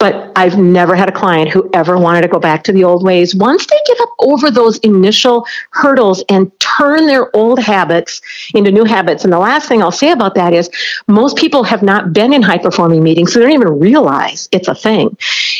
[0.00, 3.04] but I've never had a client who ever wanted to go back to the old
[3.04, 3.34] ways.
[3.34, 8.22] Once they get up over those initial hurdles and turn their old habits
[8.54, 9.24] into new habits.
[9.24, 10.70] And the last thing I'll say about that is
[11.06, 14.68] most people have not been in high performing meetings, so they don't even realize it's
[14.68, 15.16] a thing.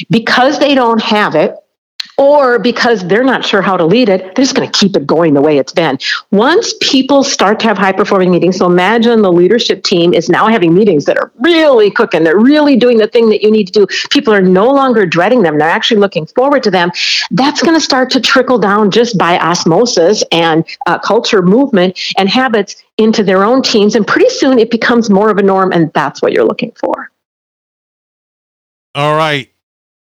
[0.08, 1.54] Because they don't have it,
[2.20, 5.06] or because they're not sure how to lead it, they're just going to keep it
[5.06, 5.98] going the way it's been.
[6.30, 10.46] Once people start to have high performing meetings, so imagine the leadership team is now
[10.46, 13.72] having meetings that are really cooking, they're really doing the thing that you need to
[13.72, 13.86] do.
[14.10, 16.90] People are no longer dreading them, they're actually looking forward to them.
[17.30, 22.28] That's going to start to trickle down just by osmosis and uh, culture movement and
[22.28, 23.94] habits into their own teams.
[23.94, 27.10] And pretty soon it becomes more of a norm, and that's what you're looking for.
[28.94, 29.50] All right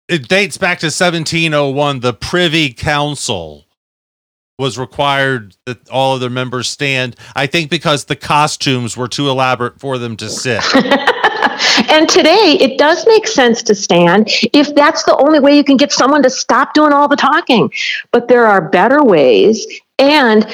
[0.09, 1.99] it dates back to 1701.
[1.99, 3.65] The Privy Council
[4.57, 7.15] was required that all of their members stand.
[7.35, 10.61] I think because the costumes were too elaborate for them to sit.
[11.89, 15.77] and today, it does make sense to stand if that's the only way you can
[15.77, 17.71] get someone to stop doing all the talking.
[18.11, 19.65] But there are better ways.
[19.99, 20.45] And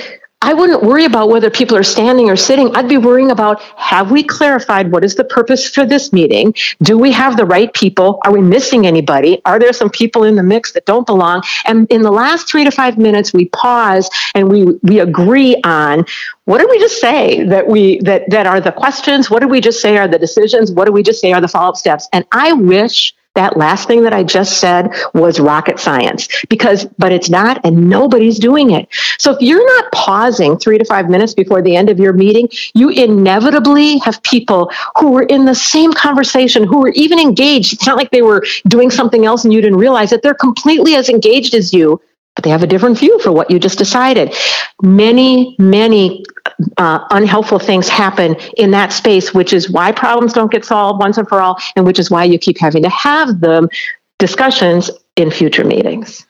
[0.45, 2.75] I wouldn't worry about whether people are standing or sitting.
[2.75, 6.53] I'd be worrying about have we clarified what is the purpose for this meeting?
[6.83, 8.19] Do we have the right people?
[8.23, 9.41] Are we missing anybody?
[9.45, 11.41] Are there some people in the mix that don't belong?
[11.65, 16.05] And in the last three to five minutes, we pause and we we agree on
[16.43, 19.31] what did we just say that we that that are the questions?
[19.31, 20.71] What did we just say are the decisions?
[20.71, 22.07] What did we just say are the follow-up steps?
[22.13, 27.11] And I wish that last thing that I just said was rocket science because, but
[27.11, 28.87] it's not, and nobody's doing it.
[29.19, 32.49] So if you're not pausing three to five minutes before the end of your meeting,
[32.73, 37.73] you inevitably have people who were in the same conversation, who were even engaged.
[37.73, 40.95] It's not like they were doing something else and you didn't realize that they're completely
[40.95, 42.01] as engaged as you,
[42.35, 44.35] but they have a different view for what you just decided.
[44.81, 46.23] Many, many
[46.77, 51.17] uh, unhelpful things happen in that space, which is why problems don't get solved once
[51.17, 53.69] and for all, and which is why you keep having to have them
[54.19, 56.25] discussions in future meetings.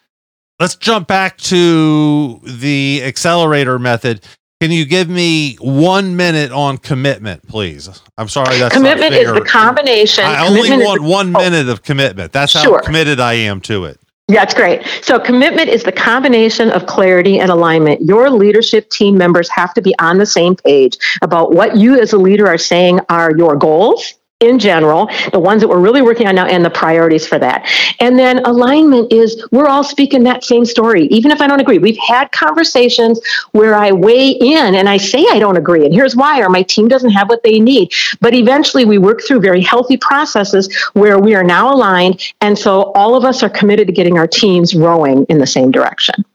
[0.60, 4.26] Let's jump back to the accelerator method.
[4.62, 7.89] Can you give me one minute on commitment, please?
[8.18, 8.58] I'm sorry.
[8.58, 10.24] That's commitment is the combination.
[10.24, 12.32] I only want the, one oh, minute of commitment.
[12.32, 12.80] That's how sure.
[12.80, 13.99] committed I am to it.
[14.28, 14.84] That's great.
[15.03, 18.01] So, commitment is the combination of clarity and alignment.
[18.01, 22.11] Your leadership team members have to be on the same page about what you as
[22.11, 26.27] a leader are saying are your goals in general, the ones that we're really working
[26.27, 27.65] on now, and the priorities for that.
[27.99, 31.77] And then alignment is we're all speaking that same story, even if I don't agree.
[31.77, 33.21] We've had conversations
[33.53, 36.63] where I weigh in and I say I don't agree, and here's why, or my
[36.63, 37.93] team doesn't have what they need.
[38.19, 42.91] But eventually, we work through very healthy processes where we are now aligned, and so
[42.93, 46.25] all of us are committed to getting our teams rowing in the same direction.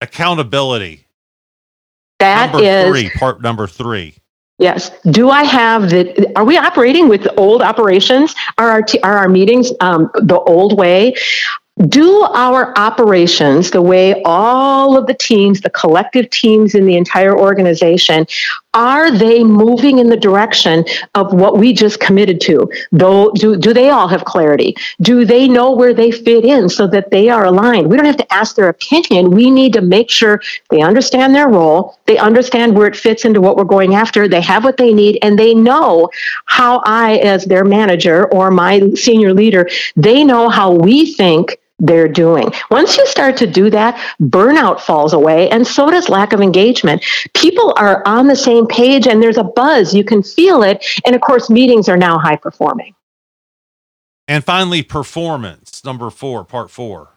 [0.00, 1.06] Accountability.
[2.18, 4.16] That number is three, part number three
[4.58, 4.90] Yes.
[5.10, 6.32] Do I have the?
[6.36, 8.34] Are we operating with old operations?
[8.56, 11.14] Are our t- are our meetings um, the old way?
[11.88, 17.36] do our operations the way all of the teams, the collective teams in the entire
[17.36, 18.26] organization,
[18.74, 22.70] are they moving in the direction of what we just committed to?
[22.92, 24.76] Though, do, do they all have clarity?
[25.00, 27.88] Do they know where they fit in so that they are aligned?
[27.88, 29.30] We don't have to ask their opinion.
[29.30, 33.40] We need to make sure they understand their role, they understand where it fits into
[33.40, 36.10] what we're going after, they have what they need, and they know
[36.46, 42.08] how I, as their manager or my senior leader, they know how we think they're
[42.08, 42.50] doing.
[42.70, 47.04] Once you start to do that, burnout falls away, and so does lack of engagement.
[47.34, 49.94] People are on the same page, and there's a buzz.
[49.94, 50.84] You can feel it.
[51.04, 52.94] And of course, meetings are now high performing.
[54.26, 57.10] And finally, performance, number four, part four.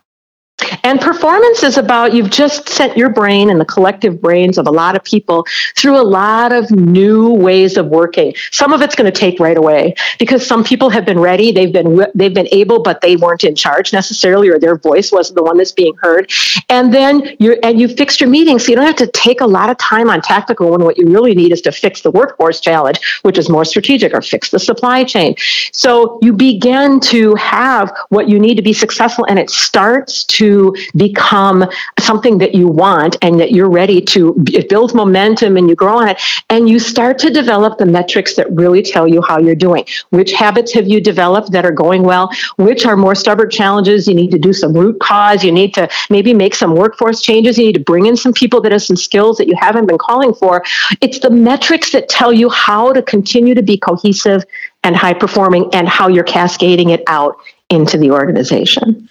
[0.84, 4.72] And performance is about you've just sent your brain and the collective brains of a
[4.72, 5.46] lot of people
[5.76, 8.34] through a lot of new ways of working.
[8.52, 11.72] Some of it's going to take right away because some people have been ready, they've
[11.72, 15.44] been they've been able, but they weren't in charge necessarily, or their voice wasn't the
[15.44, 16.32] one that's being heard.
[16.70, 19.48] And then you're and you fixed your meeting, so you don't have to take a
[19.48, 22.60] lot of time on tactical when what you really need is to fix the workforce
[22.60, 25.36] challenge, which is more strategic, or fix the supply chain.
[25.72, 30.57] So you begin to have what you need to be successful, and it starts to
[30.96, 31.66] become
[32.00, 35.98] something that you want and that you're ready to it builds momentum and you grow
[35.98, 36.22] on it.
[36.50, 39.86] And you start to develop the metrics that really tell you how you're doing.
[40.10, 42.32] Which habits have you developed that are going well?
[42.58, 44.08] Which are more stubborn challenges?
[44.08, 45.44] You need to do some root cause.
[45.44, 47.58] You need to maybe make some workforce changes.
[47.58, 49.98] You need to bring in some people that have some skills that you haven't been
[49.98, 50.64] calling for.
[51.02, 54.44] It's the metrics that tell you how to continue to be cohesive
[54.84, 57.38] and high performing and how you're cascading it out
[57.70, 59.10] into the organization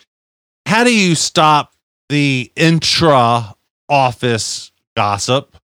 [0.66, 1.72] how do you stop
[2.08, 3.54] the intra
[3.88, 5.56] office gossip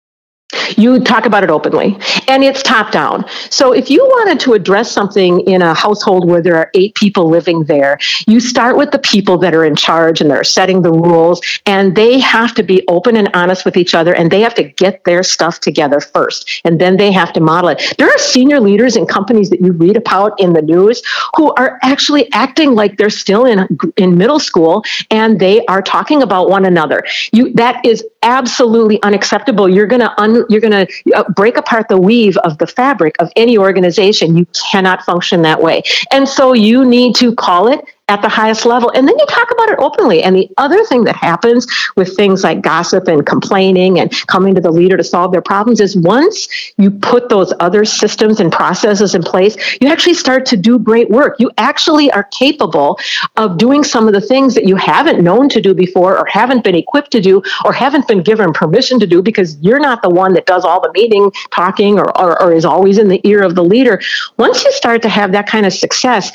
[0.79, 1.99] you talk about it openly
[2.29, 3.25] and it's top down.
[3.51, 7.29] So if you wanted to address something in a household where there are eight people
[7.29, 10.93] living there, you start with the people that are in charge and they're setting the
[10.93, 14.55] rules and they have to be open and honest with each other and they have
[14.55, 17.95] to get their stuff together first and then they have to model it.
[17.99, 21.03] There are senior leaders in companies that you read about in the news
[21.37, 23.67] who are actually acting like they're still in
[23.97, 27.05] in middle school and they are talking about one another.
[27.33, 29.69] You that is absolutely unacceptable.
[29.69, 33.17] You're going to un, you're going to uh, break apart the weave of the fabric
[33.19, 34.37] of any organization.
[34.37, 35.83] You cannot function that way.
[36.11, 38.91] And so you need to call it at the highest level.
[38.95, 40.23] And then you talk about it openly.
[40.23, 44.61] And the other thing that happens with things like gossip and complaining and coming to
[44.61, 46.49] the leader to solve their problems is once
[46.79, 51.11] you put those other systems and processes in place, you actually start to do great
[51.11, 51.37] work.
[51.39, 52.99] You actually are capable
[53.37, 56.65] of doing some of the things that you haven't known to do before or haven't
[56.65, 60.11] been equipped to do or haven't been given permission to do because you're not the
[60.11, 63.43] one that does all the meeting talking or, or, or is always in the ear
[63.43, 64.01] of the leader.
[64.39, 66.33] Once you start to have that kind of success,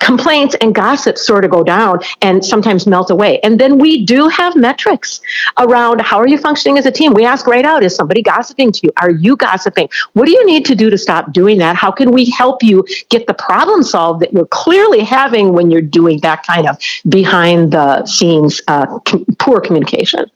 [0.00, 3.40] complaints and gossip sort of go down and sometimes melt away.
[3.40, 5.20] And then we do have metrics
[5.58, 7.14] around how are you functioning as a team?
[7.14, 8.92] We ask right out, is somebody gossiping to you?
[9.00, 9.88] Are you gossiping?
[10.14, 11.76] What do you need to do to stop doing that?
[11.76, 15.80] How can we help you get the problem solved that you're clearly having when you're
[15.82, 16.78] doing that kind of
[17.08, 18.98] behind the scenes uh,
[19.38, 20.26] poor communication?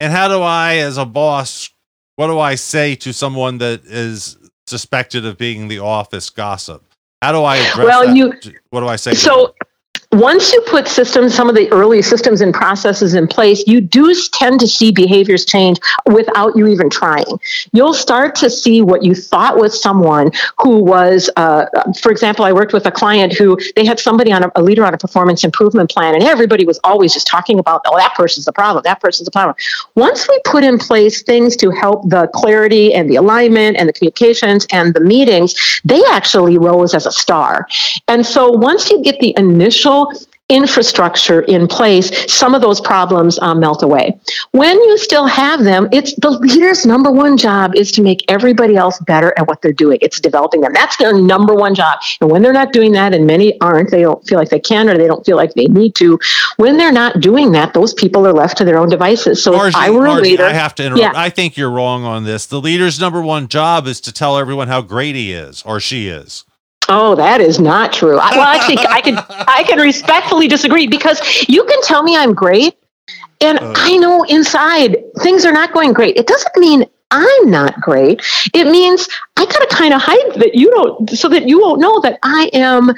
[0.00, 1.70] And how do I, as a boss,
[2.16, 6.87] what do I say to someone that is suspected of being the office gossip?
[7.22, 8.16] How do I address well, that?
[8.16, 8.32] You,
[8.70, 9.14] what do I say?
[9.14, 9.54] So
[10.12, 14.14] once you put systems, some of the early systems and processes in place, you do
[14.32, 17.38] tend to see behaviors change without you even trying.
[17.72, 20.30] You'll start to see what you thought was someone
[20.62, 21.66] who was, uh,
[22.00, 24.82] for example, I worked with a client who they had somebody on a, a, leader
[24.82, 28.46] on a performance improvement plan, and everybody was always just talking about, oh, that person's
[28.46, 29.56] the problem, that person's the problem.
[29.94, 33.92] Once we put in place things to help the clarity and the alignment and the
[33.92, 37.66] communications and the meetings, they actually rose as a star.
[38.08, 39.97] And so once you get the initial
[40.48, 44.18] infrastructure in place, some of those problems um, melt away.
[44.52, 48.76] When you still have them, it's the leader's number one job is to make everybody
[48.76, 49.98] else better at what they're doing.
[50.00, 50.72] It's developing them.
[50.72, 51.98] That's their number one job.
[52.20, 54.88] And when they're not doing that, and many aren't, they don't feel like they can
[54.88, 56.18] or they don't feel like they need to.
[56.56, 59.42] When they're not doing that, those people are left to their own devices.
[59.42, 61.02] So Margie, if I were Margie, a leader, I have to interrupt.
[61.02, 61.12] Yeah.
[61.14, 62.46] I think you're wrong on this.
[62.46, 66.08] The leader's number one job is to tell everyone how great he is or she
[66.08, 66.44] is.
[66.88, 68.18] Oh, that is not true.
[68.18, 72.34] I, well, actually, I can I can respectfully disagree because you can tell me I'm
[72.34, 72.76] great,
[73.40, 76.16] and uh, I know inside things are not going great.
[76.16, 78.22] It doesn't mean I'm not great.
[78.54, 81.80] It means I got to kind of hide that you don't, so that you won't
[81.80, 82.92] know that I am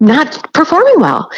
[0.00, 1.30] not performing well.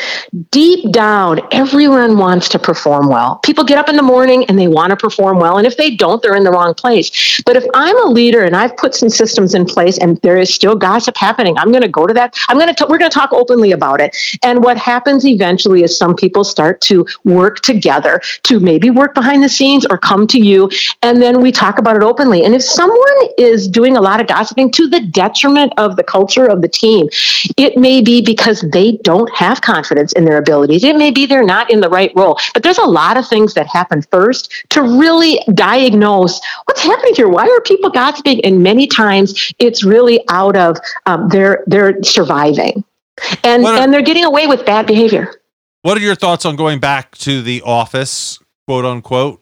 [0.51, 3.37] Deep down, everyone wants to perform well.
[3.39, 5.57] People get up in the morning and they want to perform well.
[5.57, 7.41] And if they don't, they're in the wrong place.
[7.47, 10.53] But if I'm a leader and I've put some systems in place and there is
[10.53, 12.37] still gossip happening, I'm going to go to that.
[12.49, 14.15] I'm going to, we're going to talk openly about it.
[14.43, 19.43] And what happens eventually is some people start to work together to maybe work behind
[19.43, 20.71] the scenes or come to you.
[21.03, 22.45] And then we talk about it openly.
[22.45, 22.99] And if someone
[23.39, 27.09] is doing a lot of gossiping to the detriment of the culture of the team,
[27.57, 30.83] it may be because because they don't have confidence in their abilities.
[30.83, 33.55] It may be they're not in the right role, but there's a lot of things
[33.55, 37.29] that happen first to really diagnose what's happening here.
[37.29, 38.45] Why are people gossiping?
[38.45, 42.85] And many times it's really out of um, their they're surviving,
[43.45, 45.33] and are, and they're getting away with bad behavior.
[45.83, 49.41] What are your thoughts on going back to the office, quote unquote?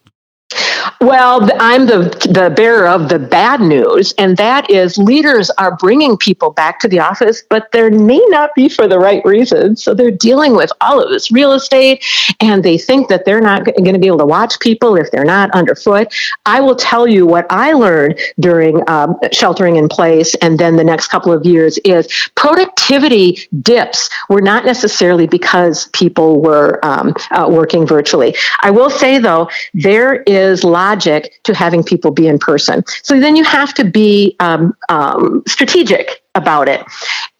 [1.01, 6.17] Well, I'm the the bearer of the bad news, and that is leaders are bringing
[6.17, 9.81] people back to the office, but there may not be for the right reasons.
[9.81, 12.03] So they're dealing with all of this real estate,
[12.41, 15.23] and they think that they're not going to be able to watch people if they're
[15.23, 16.13] not underfoot.
[16.45, 20.83] I will tell you what I learned during um, sheltering in place, and then the
[20.83, 27.47] next couple of years is productivity dips were not necessarily because people were um, uh,
[27.49, 28.35] working virtually.
[28.61, 32.83] I will say though, there is lots logic to having people be in person.
[33.03, 34.63] So then you have to be um,
[34.97, 36.83] um, strategic about it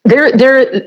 [0.09, 0.81] there, there,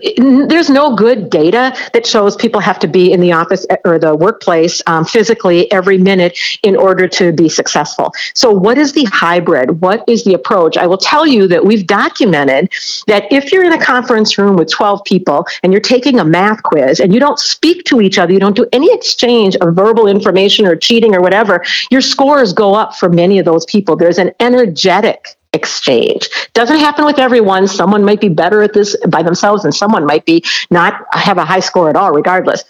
[0.47, 4.17] there's no good data that shows people have to be in the office or the
[4.17, 8.13] workplace um, physically every minute in order to be successful.
[8.35, 9.81] So, what is the hybrid?
[9.81, 10.77] What is the approach?
[10.77, 12.73] I will tell you that we've documented
[13.07, 16.63] that if you're in a conference room with 12 people and you're taking a math
[16.63, 20.09] quiz and you don't speak to each other, you don't do any exchange of verbal
[20.09, 23.95] information or cheating or whatever, your scores go up for many of those people.
[23.95, 26.29] There's an energetic exchange.
[26.55, 27.69] Doesn't happen with everyone.
[27.69, 31.45] Someone might be better at this by themselves and someone might be not have a
[31.45, 32.65] high score at all regardless.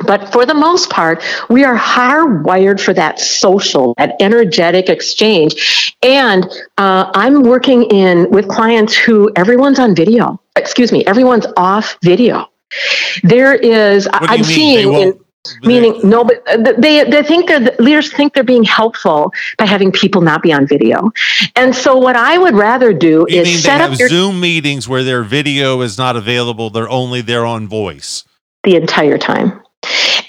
[0.00, 5.94] But for the most part, we are hardwired for that social, that energetic exchange.
[6.02, 6.44] And
[6.78, 10.40] uh, I'm working in with clients who everyone's on video.
[10.56, 12.50] Excuse me, everyone's off video.
[13.22, 15.20] There is, I'm seeing
[15.62, 19.66] in, Meaning, no, but uh, they they think that leaders think they're being helpful by
[19.66, 21.12] having people not be on video,
[21.54, 25.22] and so what I would rather do is set up your, Zoom meetings where their
[25.22, 28.24] video is not available; they're only there on voice?
[28.62, 29.60] The entire time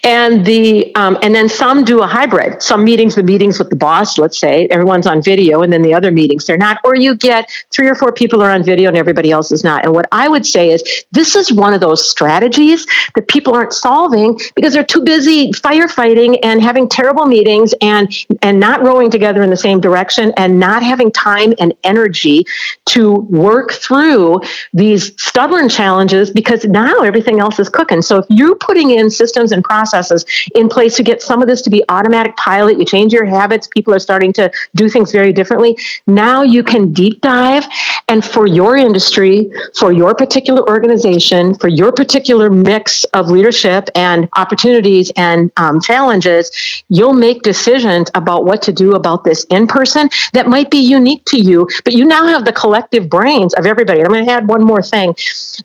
[0.06, 2.62] and the um, and then some do a hybrid.
[2.62, 5.94] Some meetings the meetings with the boss let's say everyone's on video and then the
[5.94, 6.78] other meetings they're not.
[6.84, 9.84] Or you get three or four people are on video and everybody else is not.
[9.84, 12.86] And what i would say is this is one of those strategies
[13.16, 18.60] that people aren't solving because they're too busy firefighting and having terrible meetings and and
[18.60, 22.46] not rowing together in the same direction and not having time and energy
[22.86, 24.40] to work through
[24.72, 28.04] these stubborn challenges because now everything else is cooking.
[28.04, 30.26] So if you're putting in systems and processes processes
[30.56, 32.78] in place to get some of this to be automatic pilot.
[32.78, 33.68] You change your habits.
[33.68, 35.78] People are starting to do things very differently.
[36.08, 37.66] Now you can deep dive.
[38.08, 44.28] And for your industry, for your particular organization, for your particular mix of leadership and
[44.36, 46.52] opportunities and um, challenges,
[46.90, 51.24] you'll make decisions about what to do about this in person that might be unique
[51.26, 51.68] to you.
[51.84, 54.02] But you now have the collective brains of everybody.
[54.02, 55.16] I'm going to add one more thing.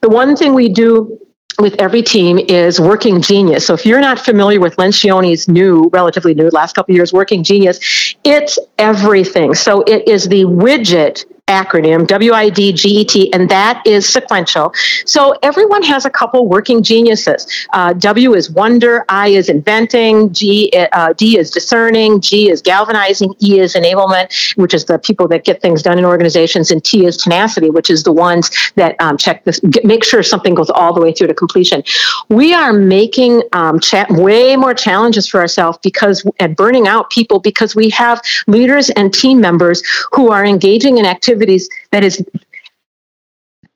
[0.01, 1.19] The one thing we do
[1.63, 3.67] with every team is Working Genius.
[3.67, 8.15] So if you're not familiar with Lencioni's new, relatively new, last couple years Working Genius,
[8.25, 9.55] it's everything.
[9.55, 14.03] So it is the widget acronym, W I D G E T, and that is
[14.09, 14.73] sequential.
[15.05, 17.41] So everyone has a couple working geniuses.
[17.73, 23.35] Uh, w is wonder, I is inventing, G, uh, D is discerning, G is galvanizing,
[23.41, 27.05] E is enablement, which is the people that get things done in organizations, and T
[27.05, 30.71] is tenacity, which is the ones that um, check this, get, make sure something goes
[30.71, 31.83] all the way through to completion.
[32.29, 37.41] We are making um, cha- way more challenges for ourselves because and burning out people
[37.41, 39.83] because we have leaders and team members
[40.13, 42.25] who are engaging in activities activities that is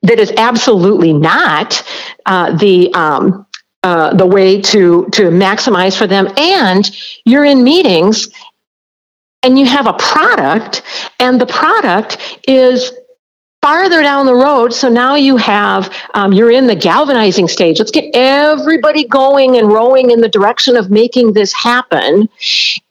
[0.02, 1.82] that is absolutely not
[2.26, 3.46] uh, the um,
[3.82, 6.28] uh, the way to to maximize for them.
[6.36, 6.84] And
[7.24, 8.28] you're in meetings,
[9.42, 10.82] and you have a product,
[11.18, 12.92] and the product is
[13.62, 14.74] farther down the road.
[14.74, 17.78] So now you have, um, you're in the galvanizing stage.
[17.78, 22.28] Let's get everybody going and rowing in the direction of making this happen.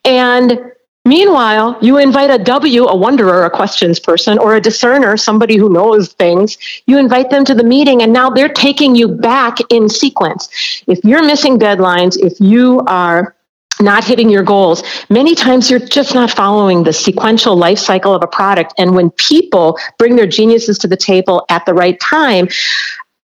[0.03, 0.72] And
[1.06, 5.68] Meanwhile, you invite a W, a wonderer, a questions person, or a discerner, somebody who
[5.68, 6.58] knows things.
[6.88, 10.47] You invite them to the meeting, and now they're taking you back in sequence.
[10.88, 13.36] If you're missing deadlines, if you are
[13.82, 18.24] not hitting your goals, many times you're just not following the sequential life cycle of
[18.24, 18.74] a product.
[18.78, 22.47] And when people bring their geniuses to the table at the right time,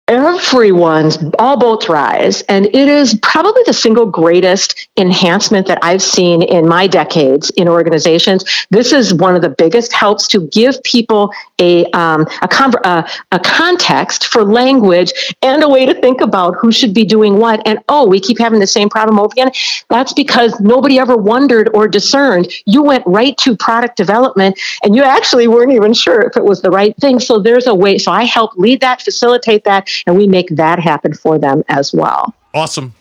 [0.08, 2.42] everyone's all boats rise.
[2.42, 7.68] And it is probably the single greatest enhancement that i've seen in my decades in
[7.68, 8.44] organizations.
[8.70, 13.08] This is one of the biggest helps to give people a um, a, con- a,
[13.32, 17.60] a context for language and a way to think about who should be doing what.
[17.66, 19.50] And oh we keep having the same problem over again.
[19.88, 22.52] That's because nobody ever wondered or discerned.
[22.64, 26.62] You went right to product development and you actually weren't even sure if it was
[26.62, 27.18] the right thing.
[27.18, 30.78] So there's a way so i help lead that facilitate that and we make that
[30.78, 32.34] happen for them as well.
[32.54, 32.94] Awesome.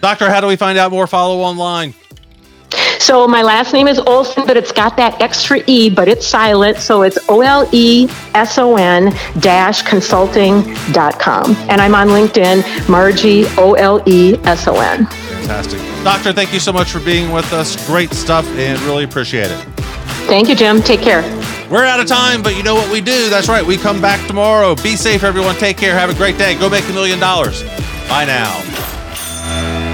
[0.00, 1.06] Doctor, how do we find out more?
[1.06, 1.94] Follow online.
[2.98, 6.76] So my last name is Olson, but it's got that extra E, but it's silent.
[6.78, 11.56] So it's O L E S O N dash consulting.com.
[11.70, 15.06] And I'm on LinkedIn, Margie O L E S O N.
[15.06, 15.80] Fantastic.
[16.04, 17.86] Doctor, thank you so much for being with us.
[17.86, 19.58] Great stuff and really appreciate it.
[20.26, 20.82] Thank you, Jim.
[20.82, 21.22] Take care.
[21.70, 23.28] We're out of time, but you know what we do?
[23.28, 23.64] That's right.
[23.64, 24.74] We come back tomorrow.
[24.74, 25.54] Be safe, everyone.
[25.56, 25.94] Take care.
[25.94, 26.54] Have a great day.
[26.58, 27.62] Go make a million dollars.
[28.08, 29.87] Bye now.